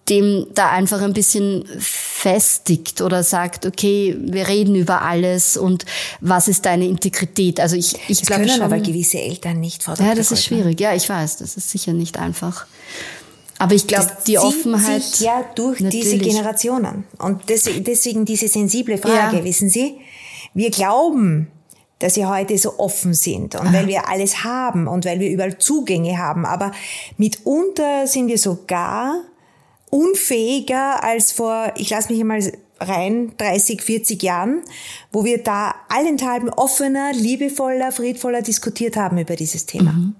dem 0.08 0.46
da 0.54 0.70
einfach 0.70 1.02
ein 1.02 1.12
bisschen 1.12 1.64
festigt 1.78 3.00
oder 3.00 3.24
sagt, 3.24 3.66
okay, 3.66 4.16
wir 4.20 4.46
reden 4.46 4.76
über 4.76 5.02
alles 5.02 5.56
und 5.56 5.84
was 6.20 6.48
ist 6.48 6.64
deine 6.64 6.86
Integrität? 6.86 7.58
Also 7.58 7.76
ich, 7.76 7.96
ich 8.08 8.22
glaube 8.22 8.42
können 8.42 8.54
schon, 8.54 8.62
aber 8.62 8.78
gewisse 8.78 9.18
Eltern 9.18 9.58
nicht, 9.58 9.86
Dr. 9.86 10.06
Ja, 10.06 10.14
das 10.14 10.30
ist 10.30 10.44
schwierig. 10.44 10.80
Ja, 10.80 10.94
ich 10.94 11.08
weiß, 11.08 11.38
das 11.38 11.56
ist 11.56 11.70
sicher 11.70 11.92
nicht 11.92 12.18
einfach. 12.18 12.66
Aber 13.58 13.74
ich 13.74 13.86
glaube, 13.86 14.10
die 14.26 14.38
Offenheit. 14.38 15.02
Sich 15.02 15.20
ja, 15.20 15.44
durch 15.54 15.80
natürlich. 15.80 16.04
diese 16.04 16.18
Generationen. 16.18 17.04
Und 17.18 17.42
deswegen 17.48 18.24
diese 18.24 18.48
sensible 18.48 18.98
Frage, 18.98 19.38
ja. 19.38 19.44
wissen 19.44 19.70
Sie? 19.70 19.96
Wir 20.54 20.70
glauben, 20.70 21.48
dass 21.98 22.14
sie 22.14 22.26
heute 22.26 22.58
so 22.58 22.78
offen 22.78 23.14
sind 23.14 23.54
und 23.54 23.72
weil 23.72 23.86
wir 23.86 24.08
alles 24.08 24.44
haben 24.44 24.86
und 24.86 25.04
weil 25.06 25.18
wir 25.18 25.30
überall 25.30 25.58
Zugänge 25.58 26.18
haben. 26.18 26.44
Aber 26.44 26.72
mitunter 27.16 28.06
sind 28.06 28.28
wir 28.28 28.38
sogar 28.38 29.22
unfähiger 29.90 31.02
als 31.02 31.32
vor, 31.32 31.72
ich 31.76 31.90
lasse 31.90 32.12
mich 32.12 32.20
einmal 32.20 32.42
rein, 32.80 33.32
30, 33.38 33.82
40 33.82 34.22
Jahren, 34.22 34.62
wo 35.10 35.24
wir 35.24 35.42
da 35.42 35.74
allenthalben 35.88 36.50
offener, 36.50 37.12
liebevoller, 37.14 37.92
friedvoller 37.92 38.42
diskutiert 38.42 38.96
haben 38.96 39.16
über 39.16 39.36
dieses 39.36 39.64
Thema. 39.64 39.92
Mhm. 39.92 40.16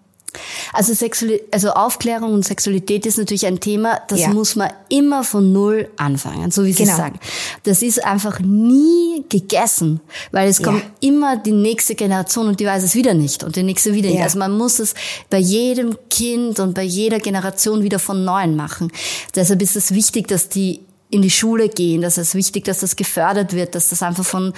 Also, 0.73 0.95
Sexuali 0.95 1.41
also 1.51 1.71
Aufklärung 1.71 2.33
und 2.33 2.45
Sexualität 2.45 3.07
ist 3.07 3.19
natürlich 3.19 3.47
ein 3.47 3.61
Thema, 3.61 4.01
das 4.09 4.21
ja. 4.21 4.29
muss 4.29 4.57
man 4.57 4.71
immer 4.89 5.25
von 5.25 5.53
Null 5.53 5.89
anfangen, 5.97 6.51
so 6.51 6.65
wie 6.65 6.73
Sie 6.73 6.85
genau. 6.85 6.97
sagen. 6.97 7.19
Das 7.65 7.83
ist 7.83 8.05
einfach 8.05 8.41
nie 8.41 9.25
gegessen, 9.29 10.01
weil 10.33 10.49
es 10.49 10.59
ja. 10.59 10.67
kommt 10.67 10.85
immer 11.01 11.37
die 11.37 11.53
nächste 11.53 11.95
Generation 11.95 12.49
und 12.49 12.61
die 12.61 12.67
weiß 12.67 12.83
es 12.83 12.95
wieder 12.95 13.15
nicht 13.15 13.45
und 13.45 13.57
die 13.57 13.63
nächste 13.63 13.95
wieder 13.95 14.11
nicht. 14.11 14.23
Also 14.23 14.39
man 14.39 14.57
muss 14.57 14.79
es 14.79 14.95
bei 15.31 15.39
jedem 15.39 15.97
Kind 16.11 16.61
und 16.61 16.75
bei 16.75 16.83
jeder 16.83 17.19
Generation 17.21 17.83
wieder 17.83 17.99
von 17.99 18.25
Neuem 18.25 18.57
machen. 18.57 18.93
Deshalb 19.35 19.63
ist 19.63 19.77
es 19.77 19.93
wichtig, 19.93 20.29
dass 20.29 20.49
die 20.49 20.81
in 21.11 21.23
die 21.23 21.31
Schule 21.31 21.69
gehen. 21.69 22.03
Das 22.03 22.19
ist 22.19 22.35
wichtig, 22.35 22.65
dass 22.65 22.81
das 22.81 22.97
gefördert 22.97 23.53
wird, 23.53 23.75
dass 23.75 23.89
das 23.89 24.03
einfach 24.03 24.25
von 24.25 24.53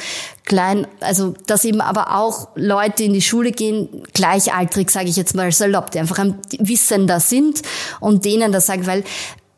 klein, 0.44 0.86
also 1.00 1.34
dass 1.46 1.64
eben 1.64 1.80
aber 1.80 2.16
auch 2.16 2.48
Leute 2.54 3.04
in 3.04 3.12
die 3.12 3.22
Schule 3.22 3.52
gehen, 3.52 3.88
gleichaltrig, 4.14 4.90
sage 4.90 5.08
ich 5.08 5.16
jetzt 5.16 5.34
mal 5.34 5.52
salopp, 5.52 5.90
die 5.90 5.98
einfach 5.98 6.18
ein 6.18 6.38
Wissender 6.58 7.20
sind 7.20 7.62
und 8.00 8.24
denen 8.24 8.52
das 8.52 8.66
sagen, 8.66 8.86
weil 8.86 9.04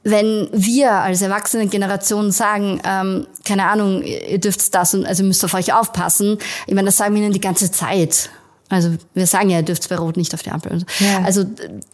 wenn 0.02 0.48
wir 0.52 0.92
als 0.92 1.20
erwachsene 1.20 1.66
Generation 1.66 2.32
sagen, 2.32 2.80
ähm, 2.84 3.26
keine 3.44 3.66
Ahnung, 3.66 4.02
ihr 4.02 4.38
dürft 4.38 4.74
das 4.74 4.94
und 4.94 5.04
also 5.04 5.22
müsst 5.22 5.44
auf 5.44 5.54
euch 5.54 5.74
aufpassen, 5.74 6.38
ich 6.66 6.74
meine, 6.74 6.86
das 6.86 6.96
sagen 6.96 7.14
wir 7.14 7.22
ihnen 7.22 7.32
die 7.32 7.40
ganze 7.40 7.70
Zeit. 7.70 8.30
Also 8.70 8.92
wir 9.14 9.26
sagen 9.26 9.50
ja, 9.50 9.58
ihr 9.58 9.64
dürft 9.64 9.88
bei 9.88 9.96
Rot 9.96 10.16
nicht 10.16 10.32
auf 10.32 10.42
die 10.42 10.50
Ampel. 10.50 10.84
Ja. 11.00 11.22
Also 11.24 11.44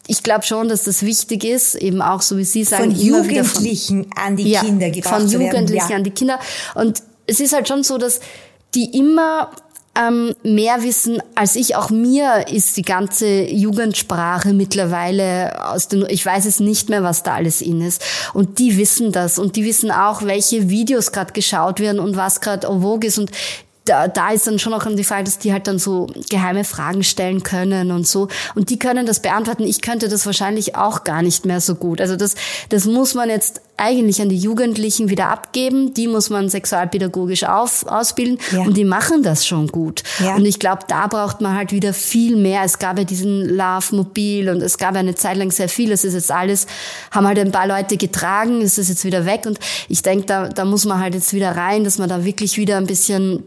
ich 0.05 0.23
glaube 0.23 0.45
schon, 0.45 0.69
dass 0.69 0.83
das 0.83 1.01
wichtig 1.01 1.43
ist, 1.43 1.75
eben 1.75 2.01
auch 2.01 2.21
so 2.21 2.37
wie 2.37 2.43
Sie 2.43 2.63
sagen. 2.63 2.95
Von 2.95 3.01
Jugendlichen 3.01 4.03
von, 4.03 4.23
an 4.23 4.37
die 4.37 4.51
ja, 4.51 4.61
Kinder 4.61 4.89
gebracht 4.91 5.21
Von 5.21 5.27
Jugendlichen 5.27 5.89
ja. 5.89 5.95
an 5.95 6.03
die 6.03 6.11
Kinder. 6.11 6.39
Und 6.75 7.01
es 7.25 7.39
ist 7.39 7.53
halt 7.53 7.67
schon 7.67 7.83
so, 7.83 7.97
dass 7.97 8.19
die 8.75 8.97
immer 8.97 9.49
ähm, 9.97 10.35
mehr 10.43 10.83
wissen 10.83 11.21
als 11.35 11.55
ich. 11.55 11.75
Auch 11.75 11.89
mir 11.89 12.47
ist 12.47 12.77
die 12.77 12.83
ganze 12.83 13.43
Jugendsprache 13.43 14.53
mittlerweile 14.53 15.69
aus 15.71 15.87
den, 15.87 16.05
ich 16.09 16.25
weiß 16.25 16.45
es 16.45 16.59
nicht 16.59 16.89
mehr, 16.89 17.03
was 17.03 17.23
da 17.23 17.35
alles 17.35 17.61
in 17.61 17.81
ist. 17.81 18.03
Und 18.33 18.59
die 18.59 18.77
wissen 18.77 19.11
das 19.11 19.39
und 19.39 19.55
die 19.55 19.65
wissen 19.65 19.91
auch, 19.91 20.23
welche 20.23 20.69
Videos 20.69 21.11
gerade 21.11 21.33
geschaut 21.33 21.79
werden 21.79 21.99
und 21.99 22.15
was 22.15 22.41
gerade 22.41 22.67
en 22.67 22.81
vogue 22.81 23.07
ist. 23.07 23.17
Und 23.17 23.31
da, 23.87 24.07
da 24.07 24.31
ist 24.31 24.47
dann 24.47 24.59
schon 24.59 24.73
auch 24.73 24.85
die 24.85 25.03
Frage, 25.03 25.23
dass 25.23 25.39
die 25.39 25.53
halt 25.53 25.67
dann 25.67 25.79
so 25.79 26.07
geheime 26.29 26.63
Fragen 26.63 27.03
stellen 27.03 27.43
können 27.43 27.91
und 27.91 28.07
so. 28.07 28.27
Und 28.55 28.69
die 28.69 28.79
können 28.79 29.05
das 29.05 29.21
beantworten. 29.21 29.63
Ich 29.63 29.81
könnte 29.81 30.09
das 30.09 30.25
wahrscheinlich 30.25 30.75
auch 30.75 31.03
gar 31.03 31.21
nicht 31.21 31.45
mehr 31.45 31.61
so 31.61 31.75
gut. 31.75 32.01
Also 32.01 32.15
das, 32.15 32.35
das 32.69 32.85
muss 32.85 33.13
man 33.13 33.29
jetzt 33.29 33.61
eigentlich 33.77 34.21
an 34.21 34.29
die 34.29 34.37
Jugendlichen 34.37 35.09
wieder 35.09 35.29
abgeben. 35.29 35.93
Die 35.93 36.07
muss 36.07 36.29
man 36.29 36.49
sexualpädagogisch 36.49 37.43
auf, 37.43 37.85
ausbilden 37.87 38.39
ja. 38.51 38.61
und 38.61 38.75
die 38.75 38.83
machen 38.83 39.23
das 39.23 39.45
schon 39.45 39.67
gut. 39.67 40.03
Ja. 40.19 40.35
Und 40.35 40.45
ich 40.45 40.59
glaube, 40.59 40.81
da 40.87 41.07
braucht 41.07 41.41
man 41.41 41.55
halt 41.55 41.71
wieder 41.71 41.93
viel 41.93 42.35
mehr. 42.35 42.63
Es 42.63 42.79
gab 42.79 42.97
ja 42.97 43.03
diesen 43.03 43.47
Love 43.55 43.95
Mobil 43.95 44.49
und 44.49 44.61
es 44.61 44.77
gab 44.77 44.95
ja 44.95 44.99
eine 44.99 45.15
Zeit 45.15 45.37
lang 45.37 45.51
sehr 45.51 45.69
viel. 45.69 45.91
Es 45.91 46.03
ist 46.03 46.15
jetzt 46.15 46.31
alles, 46.31 46.65
haben 47.11 47.27
halt 47.27 47.39
ein 47.39 47.51
paar 47.51 47.67
Leute 47.67 47.97
getragen, 47.97 48.61
es 48.61 48.77
ist 48.77 48.89
jetzt 48.89 49.05
wieder 49.05 49.25
weg 49.25 49.43
und 49.45 49.59
ich 49.87 50.01
denke, 50.01 50.25
da, 50.25 50.49
da 50.49 50.65
muss 50.65 50.85
man 50.85 50.99
halt 50.99 51.13
jetzt 51.13 51.33
wieder 51.33 51.55
rein, 51.55 51.83
dass 51.83 51.99
man 51.99 52.09
da 52.09 52.25
wirklich 52.25 52.57
wieder 52.57 52.77
ein 52.77 52.87
bisschen 52.87 53.43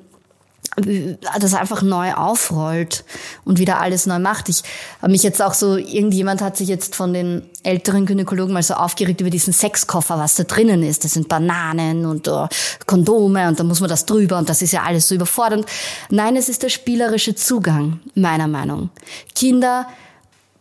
das 0.76 1.54
einfach 1.54 1.82
neu 1.82 2.12
aufrollt 2.14 3.04
und 3.44 3.58
wieder 3.58 3.80
alles 3.80 4.06
neu 4.06 4.18
macht. 4.18 4.48
Ich 4.48 4.62
habe 5.02 5.12
mich 5.12 5.22
jetzt 5.22 5.42
auch 5.42 5.54
so, 5.54 5.76
irgendjemand 5.76 6.40
hat 6.40 6.56
sich 6.56 6.68
jetzt 6.68 6.94
von 6.94 7.12
den 7.12 7.42
älteren 7.62 8.06
Gynäkologen 8.06 8.54
mal 8.54 8.62
so 8.62 8.74
aufgeregt 8.74 9.20
über 9.20 9.30
diesen 9.30 9.52
Sexkoffer, 9.52 10.18
was 10.18 10.36
da 10.36 10.44
drinnen 10.44 10.82
ist. 10.82 11.04
Das 11.04 11.12
sind 11.12 11.28
Bananen 11.28 12.06
und 12.06 12.28
uh, 12.28 12.46
Kondome 12.86 13.48
und 13.48 13.58
da 13.58 13.64
muss 13.64 13.80
man 13.80 13.90
das 13.90 14.06
drüber 14.06 14.38
und 14.38 14.48
das 14.48 14.62
ist 14.62 14.72
ja 14.72 14.82
alles 14.84 15.08
so 15.08 15.14
überfordernd. 15.14 15.66
Nein, 16.08 16.36
es 16.36 16.48
ist 16.48 16.62
der 16.62 16.68
spielerische 16.68 17.34
Zugang, 17.34 18.00
meiner 18.14 18.48
Meinung. 18.48 18.90
Kinder 19.34 19.86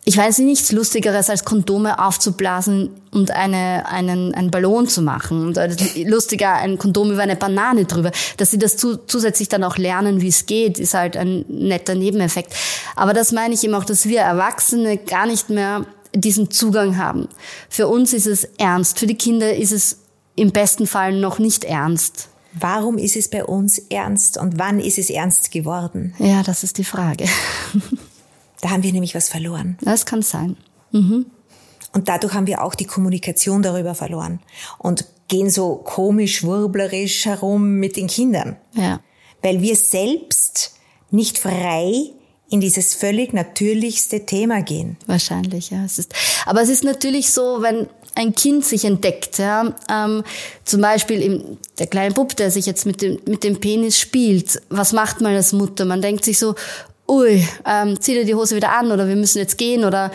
ich 0.06 0.18
weiß 0.18 0.40
nichts 0.40 0.72
Lustigeres, 0.72 1.30
als 1.30 1.46
Kondome 1.46 2.00
aufzublasen 2.00 2.90
und 3.12 3.32
eine, 3.32 3.86
einen, 3.88 4.34
einen 4.34 4.50
Ballon 4.50 4.88
zu 4.88 5.02
machen. 5.02 5.46
Und 5.46 5.60
lustiger, 6.06 6.54
ein 6.54 6.78
Kondom 6.78 7.12
über 7.12 7.22
eine 7.22 7.36
Banane 7.36 7.86
drüber. 7.86 8.12
Dass 8.38 8.50
sie 8.50 8.58
das 8.58 8.78
zu, 8.78 8.98
zusätzlich 8.98 9.50
dann 9.50 9.64
auch 9.64 9.78
lernen, 9.78 10.22
wie 10.22 10.30
es 10.30 10.46
geht, 10.46 10.80
ist 10.80 10.94
halt 10.94 11.18
ein 11.18 11.46
netter 11.48 11.96
Nebeneffekt. 11.96 12.56
Aber 12.96 13.14
das 13.14 13.32
meine 13.32 13.54
ich 13.54 13.64
eben 13.64 13.76
auch, 13.76 13.84
dass 13.84 14.08
wir 14.08 14.22
Erwachsene 14.22 14.98
gar 14.98 15.28
nicht 15.28 15.50
mehr 15.50 15.86
diesen 16.16 16.50
Zugang 16.50 16.98
haben. 16.98 17.28
Für 17.70 17.88
uns 17.88 18.14
ist 18.14 18.26
es 18.26 18.46
ernst. 18.58 19.00
Für 19.00 19.06
die 19.06 19.18
Kinder 19.18 19.56
ist 19.56 19.72
es 19.72 20.00
im 20.36 20.52
besten 20.52 20.88
Fall 20.88 21.14
noch 21.14 21.40
nicht 21.40 21.66
ernst. 21.66 22.30
Warum 22.54 22.98
ist 22.98 23.16
es 23.16 23.30
bei 23.30 23.46
uns 23.46 23.78
ernst 23.78 24.38
und 24.38 24.58
wann 24.58 24.80
ist 24.80 24.98
es 24.98 25.12
ernst 25.12 25.52
geworden? 25.52 26.16
Ja, 26.18 26.42
das 26.42 26.64
ist 26.64 26.80
die 26.80 26.84
Frage. 26.84 27.26
Da 28.62 28.70
haben 28.70 28.84
wir 28.84 28.92
nämlich 28.92 29.16
was 29.16 29.30
verloren. 29.30 29.78
Das 29.82 30.06
kann 30.06 30.22
sein. 30.22 30.58
Mhm. 30.92 31.26
Und 31.94 32.08
dadurch 32.08 32.34
haben 32.34 32.48
wir 32.48 32.64
auch 32.64 32.76
die 32.76 32.86
Kommunikation 32.86 33.62
darüber 33.62 33.96
verloren 33.96 34.40
und 34.78 35.06
gehen 35.28 35.50
so 35.50 35.76
komisch, 35.76 36.44
wurblerisch 36.44 37.26
herum 37.26 37.76
mit 37.76 37.96
den 37.96 38.08
Kindern. 38.08 38.58
Ja. 38.74 39.00
Weil 39.42 39.62
wir 39.62 39.76
selbst 39.76 40.76
nicht 41.12 41.38
frei 41.38 42.12
in 42.50 42.62
dieses 42.62 42.96
völlig 42.96 43.32
natürlichste 43.32 44.26
Thema 44.26 44.62
gehen. 44.62 44.98
Wahrscheinlich, 45.06 45.70
ja. 45.70 45.86
Es 45.86 46.00
ist, 46.00 46.14
aber 46.46 46.62
es 46.62 46.70
ist 46.70 46.84
natürlich 46.84 47.32
so, 47.32 47.62
wenn 47.62 47.88
ein 48.16 48.34
Kind 48.34 48.66
sich 48.66 48.86
entdeckt, 48.86 49.38
ja, 49.38 49.76
ähm, 49.90 50.24
zum 50.66 50.82
Beispiel 50.82 51.22
im, 51.22 51.58
der 51.78 51.88
kleine 51.88 52.14
Bub, 52.14 52.36
der 52.36 52.50
sich 52.50 52.66
jetzt 52.66 52.86
mit 52.86 53.02
dem, 53.02 53.20
mit 53.28 53.44
dem 53.44 53.60
Penis 53.60 54.00
spielt, 54.00 54.62
was 54.70 54.94
macht 54.94 55.22
man 55.22 55.36
als 55.36 55.54
Mutter? 55.54 55.86
Man 55.86 56.02
denkt 56.02 56.26
sich 56.26 56.40
so, 56.40 56.56
ui, 57.10 57.46
ähm, 57.66 58.00
zieh 58.00 58.14
dir 58.14 58.26
die 58.26 58.36
Hose 58.36 58.56
wieder 58.56 58.72
an 58.72 58.92
oder 58.92 59.08
wir 59.08 59.16
müssen 59.16 59.40
jetzt 59.40 59.58
gehen 59.58 59.84
oder 59.84 60.12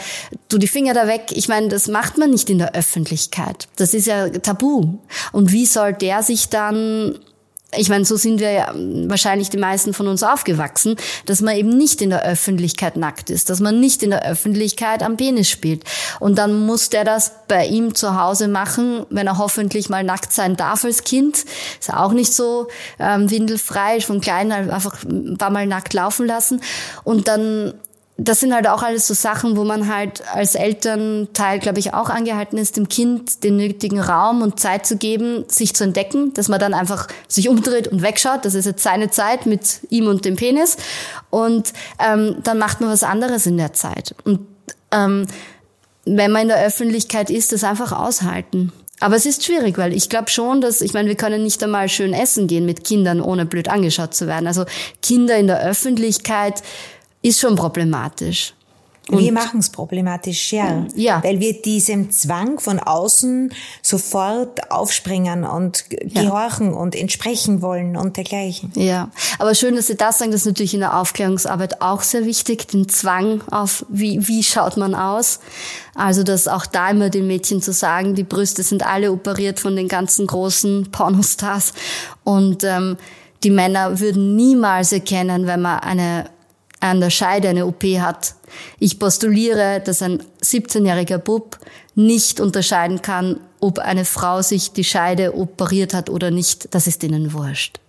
du 0.48 0.58
die 0.58 0.68
Finger 0.68 0.94
da 0.94 1.06
weg. 1.06 1.26
Ich 1.30 1.48
meine, 1.48 1.68
das 1.68 1.88
macht 1.88 2.16
man 2.16 2.30
nicht 2.30 2.48
in 2.48 2.58
der 2.58 2.74
Öffentlichkeit. 2.74 3.68
Das 3.76 3.92
ist 3.92 4.06
ja 4.06 4.28
tabu. 4.28 4.98
Und 5.32 5.52
wie 5.52 5.66
soll 5.66 5.92
der 5.92 6.22
sich 6.22 6.48
dann 6.48 7.18
ich 7.76 7.88
meine, 7.88 8.04
so 8.04 8.16
sind 8.16 8.40
wir 8.40 8.52
ja 8.52 8.72
wahrscheinlich 8.74 9.50
die 9.50 9.56
meisten 9.56 9.94
von 9.94 10.08
uns 10.08 10.22
aufgewachsen, 10.22 10.96
dass 11.26 11.40
man 11.40 11.56
eben 11.56 11.70
nicht 11.70 12.02
in 12.02 12.10
der 12.10 12.24
Öffentlichkeit 12.24 12.96
nackt 12.96 13.30
ist, 13.30 13.50
dass 13.50 13.60
man 13.60 13.80
nicht 13.80 14.02
in 14.02 14.10
der 14.10 14.24
Öffentlichkeit 14.24 15.02
am 15.02 15.16
Penis 15.16 15.48
spielt. 15.48 15.84
Und 16.20 16.38
dann 16.38 16.66
muss 16.66 16.90
der 16.90 17.04
das 17.04 17.32
bei 17.48 17.66
ihm 17.66 17.94
zu 17.94 18.20
Hause 18.20 18.48
machen, 18.48 19.06
wenn 19.10 19.26
er 19.26 19.38
hoffentlich 19.38 19.88
mal 19.88 20.04
nackt 20.04 20.32
sein 20.32 20.56
darf 20.56 20.84
als 20.84 21.04
Kind. 21.04 21.44
Ist 21.78 21.92
auch 21.92 22.12
nicht 22.12 22.32
so 22.32 22.68
ähm, 22.98 23.30
windelfrei, 23.30 24.00
von 24.00 24.20
klein 24.20 24.52
einfach 24.52 25.02
ein 25.04 25.38
paar 25.38 25.50
Mal 25.50 25.66
nackt 25.66 25.94
laufen 25.94 26.26
lassen. 26.26 26.60
Und 27.04 27.28
dann 27.28 27.74
das 28.16 28.38
sind 28.38 28.54
halt 28.54 28.68
auch 28.68 28.82
alles 28.82 29.08
so 29.08 29.14
Sachen, 29.14 29.56
wo 29.56 29.64
man 29.64 29.92
halt 29.92 30.22
als 30.32 30.54
Elternteil, 30.54 31.58
glaube 31.58 31.80
ich, 31.80 31.94
auch 31.94 32.10
angehalten 32.10 32.58
ist, 32.58 32.76
dem 32.76 32.88
Kind 32.88 33.42
den 33.42 33.56
nötigen 33.56 34.00
Raum 34.00 34.40
und 34.42 34.60
Zeit 34.60 34.86
zu 34.86 34.96
geben, 34.96 35.44
sich 35.48 35.74
zu 35.74 35.82
entdecken, 35.82 36.32
dass 36.32 36.48
man 36.48 36.60
dann 36.60 36.74
einfach 36.74 37.08
sich 37.26 37.48
umdreht 37.48 37.88
und 37.88 38.02
wegschaut. 38.02 38.44
Das 38.44 38.54
ist 38.54 38.66
jetzt 38.66 38.84
seine 38.84 39.10
Zeit 39.10 39.46
mit 39.46 39.80
ihm 39.90 40.06
und 40.06 40.24
dem 40.24 40.36
Penis. 40.36 40.76
Und 41.30 41.72
ähm, 41.98 42.36
dann 42.44 42.58
macht 42.58 42.80
man 42.80 42.90
was 42.90 43.02
anderes 43.02 43.46
in 43.46 43.56
der 43.56 43.72
Zeit. 43.72 44.14
Und 44.24 44.46
ähm, 44.92 45.26
wenn 46.04 46.30
man 46.30 46.42
in 46.42 46.48
der 46.48 46.64
Öffentlichkeit 46.64 47.30
ist, 47.30 47.50
das 47.50 47.64
einfach 47.64 47.90
aushalten. 47.90 48.72
Aber 49.00 49.16
es 49.16 49.26
ist 49.26 49.44
schwierig, 49.44 49.76
weil 49.76 49.92
ich 49.92 50.08
glaube 50.08 50.30
schon, 50.30 50.60
dass, 50.60 50.80
ich 50.80 50.94
meine, 50.94 51.08
wir 51.08 51.16
können 51.16 51.42
nicht 51.42 51.62
einmal 51.64 51.88
schön 51.88 52.12
essen 52.12 52.46
gehen 52.46 52.64
mit 52.64 52.84
Kindern, 52.84 53.20
ohne 53.20 53.44
blöd 53.44 53.68
angeschaut 53.68 54.14
zu 54.14 54.28
werden. 54.28 54.46
Also 54.46 54.66
Kinder 55.02 55.36
in 55.36 55.48
der 55.48 55.60
Öffentlichkeit 55.60 56.62
ist 57.24 57.40
schon 57.40 57.56
problematisch. 57.56 58.54
Und 59.10 59.18
wir 59.18 59.32
machen 59.32 59.60
es 59.60 59.68
problematisch, 59.68 60.52
ja. 60.52 60.86
ja. 60.94 61.22
Weil 61.22 61.38
wir 61.38 61.60
diesem 61.60 62.10
Zwang 62.10 62.58
von 62.58 62.78
außen 62.78 63.52
sofort 63.82 64.70
aufspringen 64.70 65.44
und 65.44 65.84
gehorchen 65.90 66.72
ja. 66.72 66.78
und 66.78 66.96
entsprechen 66.96 67.60
wollen 67.60 67.98
und 67.98 68.16
dergleichen. 68.16 68.72
Ja, 68.74 69.10
aber 69.38 69.54
schön, 69.54 69.76
dass 69.76 69.88
Sie 69.88 69.96
das 69.96 70.18
sagen. 70.18 70.30
Das 70.30 70.42
ist 70.42 70.46
natürlich 70.46 70.72
in 70.72 70.80
der 70.80 70.98
Aufklärungsarbeit 70.98 71.82
auch 71.82 72.00
sehr 72.00 72.24
wichtig, 72.24 72.66
den 72.68 72.88
Zwang 72.88 73.42
auf, 73.50 73.84
wie, 73.90 74.26
wie 74.26 74.42
schaut 74.42 74.78
man 74.78 74.94
aus. 74.94 75.40
Also, 75.94 76.22
dass 76.22 76.48
auch 76.48 76.64
da 76.64 76.88
immer 76.88 77.10
den 77.10 77.26
Mädchen 77.26 77.60
zu 77.60 77.74
sagen, 77.74 78.14
die 78.14 78.24
Brüste 78.24 78.62
sind 78.62 78.86
alle 78.86 79.12
operiert 79.12 79.60
von 79.60 79.76
den 79.76 79.88
ganzen 79.88 80.26
großen 80.26 80.90
Pornostars 80.90 81.74
und 82.24 82.64
ähm, 82.64 82.96
die 83.42 83.50
Männer 83.50 84.00
würden 84.00 84.34
niemals 84.34 84.92
erkennen, 84.92 85.46
wenn 85.46 85.60
man 85.60 85.80
eine 85.80 86.30
an 86.84 87.00
der 87.00 87.10
Scheide 87.10 87.48
eine 87.48 87.66
OP 87.66 87.82
hat. 87.82 88.34
Ich 88.78 88.98
postuliere, 88.98 89.80
dass 89.84 90.02
ein 90.02 90.22
17-jähriger 90.42 91.18
Bub 91.18 91.58
nicht 91.94 92.40
unterscheiden 92.40 93.00
kann, 93.02 93.40
ob 93.60 93.78
eine 93.78 94.04
Frau 94.04 94.42
sich 94.42 94.72
die 94.72 94.84
Scheide 94.84 95.34
operiert 95.36 95.94
hat 95.94 96.10
oder 96.10 96.30
nicht. 96.30 96.74
Das 96.74 96.86
ist 96.86 97.02
ihnen 97.02 97.32
wurscht. 97.32 97.80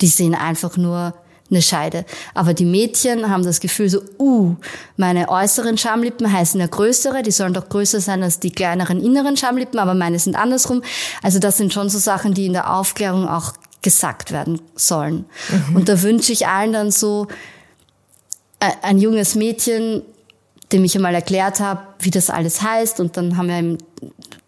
Die 0.00 0.08
sehen 0.08 0.34
einfach 0.34 0.76
nur 0.76 1.14
eine 1.50 1.62
Scheide. 1.62 2.04
Aber 2.34 2.54
die 2.54 2.64
Mädchen 2.64 3.30
haben 3.30 3.44
das 3.44 3.60
Gefühl 3.60 3.88
so, 3.88 4.02
uh, 4.18 4.56
meine 4.96 5.28
äußeren 5.28 5.78
Schamlippen 5.78 6.32
heißen 6.32 6.58
ja 6.58 6.66
größere, 6.66 7.22
die 7.22 7.30
sollen 7.30 7.52
doch 7.52 7.68
größer 7.68 8.00
sein 8.00 8.22
als 8.22 8.40
die 8.40 8.50
kleineren 8.50 9.02
inneren 9.02 9.36
Schamlippen, 9.36 9.78
aber 9.78 9.94
meine 9.94 10.18
sind 10.18 10.34
andersrum. 10.34 10.82
Also 11.22 11.38
das 11.38 11.58
sind 11.58 11.72
schon 11.72 11.90
so 11.90 11.98
Sachen, 11.98 12.34
die 12.34 12.46
in 12.46 12.54
der 12.54 12.74
Aufklärung 12.74 13.28
auch 13.28 13.52
gesagt 13.82 14.32
werden 14.32 14.60
sollen. 14.76 15.26
Mhm. 15.68 15.76
Und 15.76 15.88
da 15.88 16.02
wünsche 16.02 16.32
ich 16.32 16.46
allen 16.46 16.72
dann 16.72 16.90
so, 16.90 17.28
ein 18.82 18.98
junges 18.98 19.34
Mädchen, 19.34 20.02
dem 20.72 20.84
ich 20.84 20.94
einmal 20.96 21.14
erklärt 21.14 21.60
habe, 21.60 21.82
wie 22.00 22.10
das 22.10 22.30
alles 22.30 22.62
heißt. 22.62 23.00
Und 23.00 23.16
dann 23.16 23.36
haben 23.36 23.48
wir 23.48 23.58
eben 23.58 23.78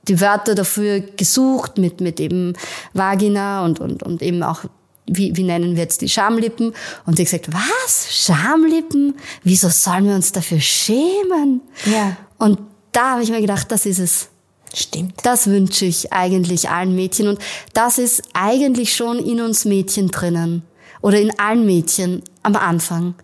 die 0.09 0.21
Wörter 0.21 0.55
dafür 0.55 1.01
gesucht 1.01 1.79
mit, 1.79 2.01
mit 2.01 2.21
eben 2.21 2.55
Vagina 2.93 3.65
und, 3.65 3.81
und, 3.81 4.03
und 4.03 4.23
eben 4.23 4.43
auch, 4.43 4.65
wie, 5.07 5.37
wie 5.37 5.43
nennen 5.43 5.77
wir 5.77 5.83
jetzt 5.83 6.01
die 6.01 6.09
Schamlippen? 6.09 6.73
Und 7.07 7.17
sie 7.17 7.25
gesagt, 7.25 7.53
was? 7.53 8.09
Schamlippen? 8.11 9.17
Wieso 9.43 9.69
sollen 9.69 10.07
wir 10.07 10.15
uns 10.15 10.33
dafür 10.33 10.61
schämen? 10.61 11.61
Ja. 11.85 12.17
Und 12.39 12.59
da 12.93 13.13
habe 13.13 13.23
ich 13.23 13.31
mir 13.31 13.41
gedacht, 13.41 13.71
das 13.71 13.87
ist 13.87 13.99
es. 13.99 14.29
Stimmt. 14.73 15.15
Das 15.23 15.47
wünsche 15.47 15.85
ich 15.85 16.13
eigentlich 16.13 16.69
allen 16.69 16.97
Mädchen. 16.97 17.29
Und 17.29 17.39
das 17.75 17.99
ist 17.99 18.23
eigentlich 18.33 18.95
schon 18.95 19.19
in 19.19 19.41
uns 19.41 19.65
Mädchen 19.65 20.09
drinnen. 20.09 20.63
Oder 21.01 21.21
in 21.21 21.39
allen 21.39 21.65
Mädchen 21.65 22.23
am 22.43 22.57
Anfang 22.57 23.15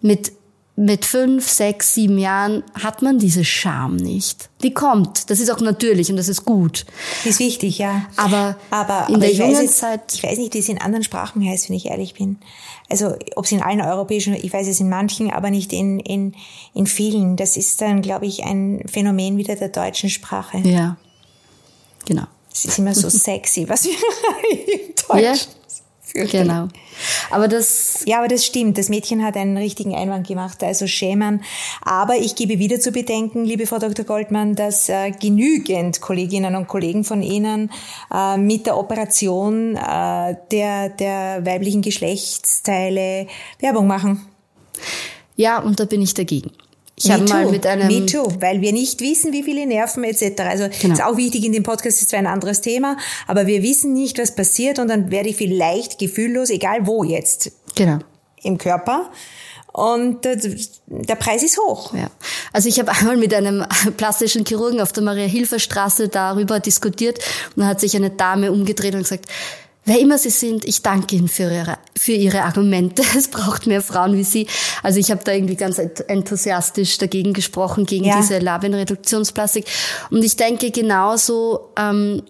mit 0.00 0.32
mit 0.78 1.04
fünf, 1.04 1.48
sechs, 1.48 1.94
sieben 1.94 2.18
Jahren 2.18 2.62
hat 2.72 3.02
man 3.02 3.18
diese 3.18 3.44
Scham 3.44 3.96
nicht. 3.96 4.48
Die 4.62 4.72
kommt. 4.72 5.28
Das 5.28 5.40
ist 5.40 5.50
auch 5.50 5.58
natürlich 5.58 6.08
und 6.08 6.16
das 6.16 6.28
ist 6.28 6.44
gut. 6.44 6.86
Die 7.24 7.30
ist 7.30 7.40
wichtig, 7.40 7.78
ja. 7.78 8.06
Aber, 8.16 8.56
aber 8.70 9.08
in 9.08 9.16
aber 9.16 9.18
der 9.18 9.32
jungen 9.32 9.62
jetzt, 9.62 9.78
Zeit. 9.78 10.14
Ich 10.14 10.22
weiß 10.22 10.38
nicht, 10.38 10.54
wie 10.54 10.58
es 10.60 10.68
in 10.68 10.80
anderen 10.80 11.02
Sprachen 11.02 11.44
heißt, 11.44 11.68
wenn 11.68 11.74
ich 11.74 11.86
ehrlich 11.86 12.14
bin. 12.14 12.38
Also, 12.88 13.16
ob 13.34 13.44
es 13.44 13.50
in 13.50 13.60
allen 13.60 13.80
europäischen, 13.80 14.34
ich 14.34 14.52
weiß 14.52 14.68
es 14.68 14.78
in 14.78 14.88
manchen, 14.88 15.32
aber 15.32 15.50
nicht 15.50 15.72
in, 15.72 15.98
in, 15.98 16.36
in 16.74 16.86
vielen. 16.86 17.34
Das 17.34 17.56
ist 17.56 17.80
dann, 17.80 18.00
glaube 18.00 18.26
ich, 18.26 18.44
ein 18.44 18.84
Phänomen 18.86 19.36
wieder 19.36 19.56
der 19.56 19.70
deutschen 19.70 20.10
Sprache. 20.10 20.58
Ja. 20.58 20.96
Genau. 22.06 22.26
Es 22.52 22.66
ist 22.66 22.78
immer 22.78 22.94
so 22.94 23.08
sexy, 23.10 23.68
was 23.68 23.82
wir 23.82 23.94
im 24.52 24.94
Deutschen 25.08 25.50
ja. 25.50 25.57
Genau. 26.26 26.68
Aber 27.30 27.48
das. 27.48 28.02
Ja, 28.06 28.18
aber 28.18 28.28
das 28.28 28.44
stimmt. 28.44 28.78
Das 28.78 28.88
Mädchen 28.88 29.24
hat 29.24 29.36
einen 29.36 29.56
richtigen 29.56 29.94
Einwand 29.94 30.26
gemacht, 30.26 30.62
also 30.62 30.86
schämen. 30.86 31.42
Aber 31.82 32.16
ich 32.16 32.34
gebe 32.34 32.58
wieder 32.58 32.80
zu 32.80 32.92
bedenken, 32.92 33.44
liebe 33.44 33.66
Frau 33.66 33.78
Dr. 33.78 34.04
Goldmann, 34.04 34.54
dass 34.54 34.88
äh, 34.88 35.10
genügend 35.12 36.00
Kolleginnen 36.00 36.56
und 36.56 36.66
Kollegen 36.66 37.04
von 37.04 37.22
Ihnen 37.22 37.70
äh, 38.12 38.36
mit 38.36 38.66
der 38.66 38.76
Operation 38.76 39.76
äh, 39.76 40.36
der, 40.50 40.88
der 40.90 41.46
weiblichen 41.46 41.82
Geschlechtsteile 41.82 43.26
Werbung 43.60 43.86
machen. 43.86 44.26
Ja, 45.36 45.60
und 45.60 45.78
da 45.78 45.84
bin 45.84 46.02
ich 46.02 46.14
dagegen. 46.14 46.50
Ich 47.02 47.10
habe 47.10 47.24
mal 47.24 47.46
mit 47.46 47.66
einem. 47.66 47.86
Me 47.86 48.06
too, 48.06 48.28
weil 48.40 48.60
wir 48.60 48.72
nicht 48.72 49.00
wissen, 49.00 49.32
wie 49.32 49.42
viele 49.42 49.66
Nerven 49.66 50.04
etc. 50.04 50.40
Also 50.40 50.68
genau. 50.80 50.94
ist 50.94 51.02
auch 51.02 51.16
wichtig 51.16 51.44
in 51.44 51.52
dem 51.52 51.62
Podcast, 51.62 52.02
ist 52.02 52.10
zwar 52.10 52.18
ein 52.18 52.26
anderes 52.26 52.60
Thema, 52.60 52.96
aber 53.26 53.46
wir 53.46 53.62
wissen 53.62 53.92
nicht, 53.92 54.18
was 54.18 54.34
passiert 54.34 54.78
und 54.78 54.88
dann 54.88 55.10
werde 55.10 55.28
ich 55.28 55.36
vielleicht 55.36 55.98
gefühllos, 55.98 56.50
egal 56.50 56.86
wo 56.86 57.04
jetzt. 57.04 57.52
Genau. 57.74 57.98
Im 58.42 58.58
Körper. 58.58 59.10
Und 59.72 60.24
der 60.24 61.14
Preis 61.14 61.44
ist 61.44 61.58
hoch. 61.58 61.94
Ja. 61.94 62.10
Also 62.52 62.68
ich 62.68 62.80
habe 62.80 62.90
einmal 62.98 63.16
mit 63.16 63.32
einem 63.32 63.64
plastischen 63.96 64.44
Chirurgen 64.44 64.80
auf 64.80 64.92
der 64.92 65.04
Maria-Hilfer-Straße 65.04 66.08
darüber 66.08 66.58
diskutiert 66.58 67.18
und 67.54 67.60
dann 67.60 67.68
hat 67.68 67.80
sich 67.80 67.94
eine 67.94 68.10
Dame 68.10 68.50
umgedreht 68.50 68.94
und 68.94 69.02
gesagt, 69.02 69.26
wer 69.84 70.00
immer 70.00 70.18
sie 70.18 70.30
sind, 70.30 70.64
ich 70.64 70.82
danke 70.82 71.16
ihnen 71.16 71.28
für 71.28 71.44
ihre, 71.44 71.78
für 71.96 72.12
ihre 72.12 72.42
Argumente. 72.42 73.02
Es 73.16 73.28
braucht 73.28 73.66
mehr 73.66 73.82
Frauen 73.82 74.16
wie 74.16 74.24
sie. 74.24 74.46
Also 74.82 75.00
ich 75.00 75.10
habe 75.10 75.24
da 75.24 75.32
irgendwie 75.32 75.56
ganz 75.56 75.78
enthusiastisch 75.78 76.98
dagegen 76.98 77.32
gesprochen, 77.32 77.86
gegen 77.86 78.04
ja. 78.04 78.16
diese 78.16 78.38
Labelreduktionsplastik. 78.38 79.66
Und 80.10 80.24
ich 80.24 80.36
denke 80.36 80.70
genauso, 80.70 81.70
ähm, 81.78 82.22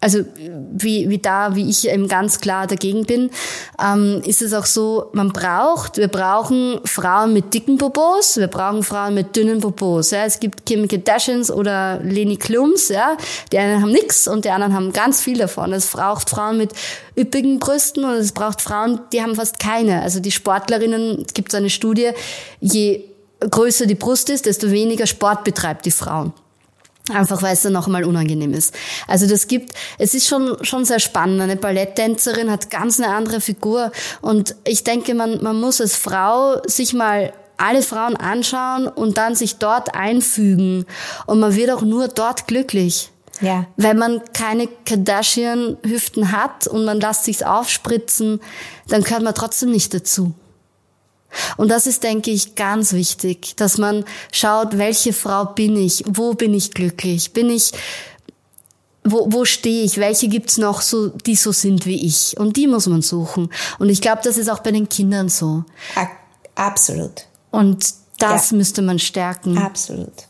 also 0.00 0.24
wie, 0.36 1.08
wie 1.08 1.18
da, 1.18 1.56
wie 1.56 1.68
ich 1.68 1.88
eben 1.88 2.06
ganz 2.06 2.40
klar 2.40 2.68
dagegen 2.68 3.04
bin, 3.04 3.30
ähm, 3.82 4.22
ist 4.24 4.42
es 4.42 4.54
auch 4.54 4.64
so, 4.64 5.10
man 5.12 5.32
braucht, 5.32 5.96
wir 5.96 6.06
brauchen 6.06 6.80
Frauen 6.84 7.32
mit 7.32 7.52
dicken 7.52 7.78
Popos, 7.78 8.36
wir 8.36 8.46
brauchen 8.46 8.84
Frauen 8.84 9.14
mit 9.14 9.34
dünnen 9.34 9.60
Popos. 9.60 10.12
Ja. 10.12 10.24
Es 10.24 10.38
gibt 10.38 10.66
Kim 10.66 10.86
Kardashians 10.86 11.50
oder 11.50 11.98
Leni 12.00 12.36
Klums, 12.36 12.90
ja. 12.90 13.16
Die 13.50 13.58
einen 13.58 13.82
haben 13.82 13.90
nix 13.90 14.28
und 14.28 14.44
die 14.44 14.50
anderen 14.50 14.72
haben 14.72 14.92
ganz 14.92 15.20
viel 15.20 15.38
davon. 15.38 15.72
Es 15.72 15.88
braucht 15.88 16.30
Frauen 16.30 16.58
mit 16.58 16.70
üppigen 17.16 17.58
Brüsten 17.58 18.04
und 18.04 18.12
es 18.12 18.30
braucht 18.30 18.62
Frauen, 18.62 19.00
die 19.12 19.20
haben 19.20 19.34
fast 19.34 19.58
keine. 19.58 20.02
Also 20.02 20.20
die 20.20 20.30
Sportlerinnen, 20.30 21.24
es 21.26 21.34
gibt 21.34 21.50
so 21.50 21.56
eine 21.56 21.70
Studie, 21.70 22.10
je 22.60 23.02
größer 23.40 23.86
die 23.86 23.96
Brust 23.96 24.30
ist, 24.30 24.46
desto 24.46 24.70
weniger 24.70 25.06
Sport 25.06 25.42
betreibt 25.42 25.86
die 25.86 25.90
Frauen. 25.90 26.32
Einfach 27.12 27.42
weil 27.42 27.54
es 27.54 27.62
dann 27.62 27.72
nochmal 27.72 28.04
unangenehm 28.04 28.52
ist. 28.52 28.74
Also 29.06 29.26
das 29.26 29.46
gibt, 29.46 29.74
es 29.98 30.14
ist 30.14 30.26
schon, 30.26 30.56
schon 30.62 30.84
sehr 30.84 31.00
spannend. 31.00 31.40
Eine 31.40 31.56
Balletttänzerin 31.56 32.50
hat 32.50 32.70
ganz 32.70 33.00
eine 33.00 33.14
andere 33.14 33.40
Figur. 33.40 33.92
Und 34.20 34.54
ich 34.64 34.84
denke, 34.84 35.14
man, 35.14 35.42
man 35.42 35.60
muss 35.60 35.80
als 35.80 35.96
Frau 35.96 36.60
sich 36.66 36.92
mal 36.92 37.32
alle 37.56 37.82
Frauen 37.82 38.16
anschauen 38.16 38.86
und 38.86 39.18
dann 39.18 39.34
sich 39.34 39.56
dort 39.56 39.94
einfügen. 39.94 40.86
Und 41.26 41.40
man 41.40 41.54
wird 41.56 41.70
auch 41.70 41.82
nur 41.82 42.08
dort 42.08 42.46
glücklich. 42.46 43.10
Ja. 43.40 43.66
Wenn 43.76 43.98
man 43.98 44.22
keine 44.32 44.68
Kardashian-Hüften 44.86 46.32
hat 46.32 46.66
und 46.66 46.84
man 46.84 47.00
lässt 47.00 47.24
sich's 47.24 47.42
aufspritzen, 47.42 48.40
dann 48.88 49.02
gehört 49.02 49.22
man 49.22 49.34
trotzdem 49.34 49.70
nicht 49.70 49.94
dazu. 49.94 50.34
Und 51.56 51.68
das 51.68 51.86
ist, 51.86 52.02
denke 52.02 52.30
ich, 52.30 52.54
ganz 52.54 52.92
wichtig, 52.92 53.56
dass 53.56 53.78
man 53.78 54.04
schaut, 54.32 54.78
welche 54.78 55.12
Frau 55.12 55.44
bin 55.44 55.76
ich, 55.76 56.04
wo 56.06 56.34
bin 56.34 56.54
ich 56.54 56.72
glücklich, 56.72 57.32
bin 57.32 57.50
ich, 57.50 57.72
wo, 59.04 59.26
wo 59.30 59.44
stehe 59.44 59.84
ich, 59.84 59.98
welche 59.98 60.28
gibt's 60.28 60.58
noch 60.58 60.80
so, 60.80 61.08
die 61.08 61.36
so 61.36 61.52
sind 61.52 61.86
wie 61.86 62.06
ich. 62.06 62.36
Und 62.38 62.56
die 62.56 62.66
muss 62.66 62.86
man 62.86 63.02
suchen. 63.02 63.50
Und 63.78 63.88
ich 63.88 64.00
glaube, 64.00 64.20
das 64.24 64.36
ist 64.36 64.48
auch 64.48 64.60
bei 64.60 64.72
den 64.72 64.88
Kindern 64.88 65.28
so. 65.28 65.64
Absolut. 66.54 67.26
Und 67.50 67.94
das 68.18 68.50
ja. 68.50 68.56
müsste 68.56 68.82
man 68.82 68.98
stärken. 68.98 69.58
Absolut. 69.58 70.27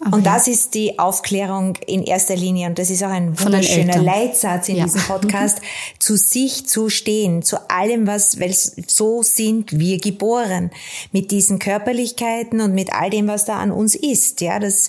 Okay. 0.00 0.14
Und 0.14 0.24
das 0.24 0.48
ist 0.48 0.72
die 0.72 0.98
Aufklärung 0.98 1.76
in 1.86 2.02
erster 2.02 2.34
Linie. 2.34 2.68
Und 2.68 2.78
das 2.78 2.88
ist 2.88 3.04
auch 3.04 3.10
ein 3.10 3.38
wunderschöner 3.38 3.98
Leitsatz 3.98 4.70
in 4.70 4.76
ja. 4.76 4.84
diesem 4.84 5.02
Podcast. 5.02 5.60
zu 5.98 6.16
sich 6.16 6.66
zu 6.66 6.88
stehen, 6.88 7.42
zu 7.42 7.70
allem, 7.70 8.06
was, 8.06 8.40
weil 8.40 8.54
so 8.54 9.22
sind 9.22 9.78
wir 9.78 9.98
geboren. 9.98 10.70
Mit 11.12 11.30
diesen 11.30 11.58
Körperlichkeiten 11.58 12.62
und 12.62 12.72
mit 12.72 12.94
all 12.94 13.10
dem, 13.10 13.28
was 13.28 13.44
da 13.44 13.58
an 13.58 13.70
uns 13.70 13.94
ist. 13.94 14.40
Ja, 14.40 14.58
das, 14.58 14.88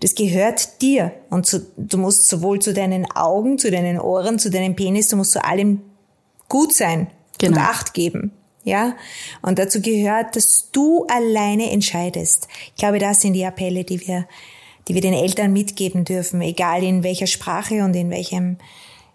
das 0.00 0.14
gehört 0.14 0.82
dir. 0.82 1.12
Und 1.30 1.46
zu, 1.46 1.66
du 1.78 1.96
musst 1.96 2.28
sowohl 2.28 2.60
zu 2.60 2.74
deinen 2.74 3.10
Augen, 3.10 3.56
zu 3.56 3.70
deinen 3.70 3.98
Ohren, 3.98 4.38
zu 4.38 4.50
deinem 4.50 4.76
Penis, 4.76 5.08
du 5.08 5.16
musst 5.16 5.32
zu 5.32 5.42
allem 5.42 5.80
gut 6.48 6.74
sein 6.74 7.06
genau. 7.38 7.56
und 7.56 7.62
Acht 7.62 7.94
geben. 7.94 8.32
Ja, 8.70 8.96
und 9.42 9.58
dazu 9.58 9.82
gehört, 9.82 10.36
dass 10.36 10.70
du 10.70 11.04
alleine 11.06 11.72
entscheidest. 11.72 12.46
Ich 12.68 12.76
glaube, 12.76 13.00
das 13.00 13.20
sind 13.20 13.32
die 13.32 13.44
Appelle, 13.44 13.82
die 13.82 14.06
wir, 14.06 14.28
die 14.86 14.94
wir 14.94 15.00
den 15.00 15.12
Eltern 15.12 15.52
mitgeben 15.52 16.04
dürfen, 16.04 16.40
egal 16.40 16.84
in 16.84 17.02
welcher 17.02 17.26
Sprache 17.26 17.82
und 17.82 17.96
in 17.96 18.10
welchem 18.10 18.58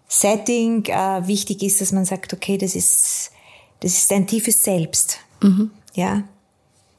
Setting. 0.08 0.84
Äh, 0.84 1.26
wichtig 1.26 1.62
ist, 1.62 1.80
dass 1.80 1.92
man 1.92 2.04
sagt, 2.04 2.34
okay, 2.34 2.58
das 2.58 2.74
ist, 2.74 3.30
das 3.80 3.92
ist 3.92 4.10
dein 4.10 4.26
tiefes 4.26 4.62
Selbst. 4.62 5.20
Mhm. 5.40 5.70
Ja, 5.94 6.24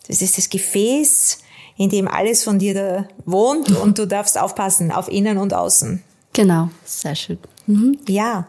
das 0.07 0.23
ist 0.23 0.39
das 0.39 0.49
Gefäß, 0.49 1.37
in 1.77 1.91
dem 1.91 2.07
alles 2.07 2.43
von 2.43 2.57
dir 2.57 2.73
da 2.73 3.07
wohnt 3.25 3.69
und 3.69 3.99
du 3.99 4.07
darfst 4.07 4.35
aufpassen 4.35 4.91
auf 4.91 5.09
Innen 5.09 5.37
und 5.37 5.53
Außen. 5.53 6.01
Genau, 6.37 6.69
sehr 6.85 7.15
schön. 7.15 7.39
Mhm. 7.65 7.97
Ja. 8.07 8.47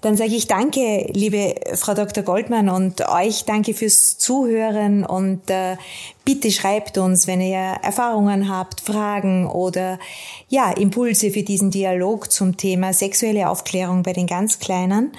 Dann 0.00 0.16
sage 0.16 0.34
ich 0.34 0.48
danke, 0.48 1.08
liebe 1.12 1.54
Frau 1.74 1.94
Dr. 1.94 2.24
Goldmann 2.24 2.68
und 2.68 3.00
euch 3.08 3.44
danke 3.44 3.74
fürs 3.74 4.18
Zuhören 4.18 5.04
und 5.04 5.48
äh, 5.48 5.76
bitte 6.24 6.50
schreibt 6.50 6.98
uns, 6.98 7.28
wenn 7.28 7.40
ihr 7.40 7.76
Erfahrungen 7.82 8.48
habt, 8.48 8.80
Fragen 8.80 9.46
oder 9.46 10.00
ja, 10.48 10.72
Impulse 10.72 11.30
für 11.30 11.44
diesen 11.44 11.70
Dialog 11.70 12.32
zum 12.32 12.56
Thema 12.56 12.92
sexuelle 12.92 13.48
Aufklärung 13.48 14.02
bei 14.02 14.14
den 14.14 14.26
ganz 14.26 14.58
Kleinen. 14.58 15.12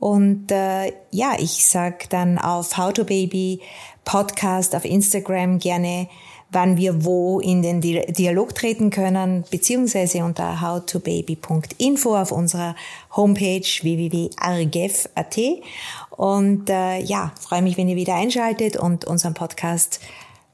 Und 0.00 0.50
äh, 0.50 0.92
ja, 1.12 1.34
ich 1.38 1.68
sag 1.68 2.10
dann 2.10 2.38
auf 2.38 2.78
How 2.78 2.92
to 2.92 3.04
Baby 3.04 3.60
Podcast 4.04 4.74
auf 4.74 4.84
Instagram 4.84 5.60
gerne 5.60 6.08
wann 6.52 6.76
wir 6.76 7.04
wo 7.04 7.40
in 7.40 7.62
den 7.62 7.80
Dialog 7.80 8.54
treten 8.54 8.90
können, 8.90 9.44
beziehungsweise 9.50 10.24
unter 10.24 10.60
howtobaby.info 10.60 12.16
auf 12.16 12.32
unserer 12.32 12.74
Homepage 13.16 13.62
www.argef.at. 13.82 15.38
Und 16.10 16.68
äh, 16.68 17.00
ja, 17.00 17.32
freue 17.40 17.62
mich, 17.62 17.76
wenn 17.76 17.88
ihr 17.88 17.96
wieder 17.96 18.14
einschaltet 18.14 18.76
und 18.76 19.04
unseren 19.04 19.34
Podcast 19.34 20.00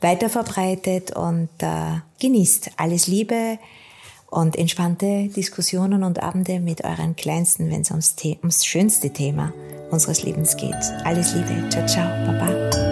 weiter 0.01 0.29
verbreitet 0.29 1.17
und 1.17 1.49
äh, 1.61 2.01
genießt. 2.21 2.73
Alles 2.77 3.07
Liebe 3.07 3.59
und 4.29 4.57
entspannte 4.57 5.29
Diskussionen 5.29 6.03
und 6.03 6.23
Abende 6.23 6.61
mit 6.61 6.85
euren 6.85 7.17
Kleinsten, 7.17 7.71
wenn 7.71 7.81
es 7.81 7.91
ums, 7.91 8.17
ums 8.43 8.67
schönste 8.67 9.11
Thema 9.11 9.53
unseres 9.91 10.23
Lebens 10.23 10.57
geht. 10.57 10.75
Alles 11.05 11.35
Liebe. 11.35 11.69
Ciao, 11.71 11.87
ciao. 11.87 12.09
Baba. 12.27 12.86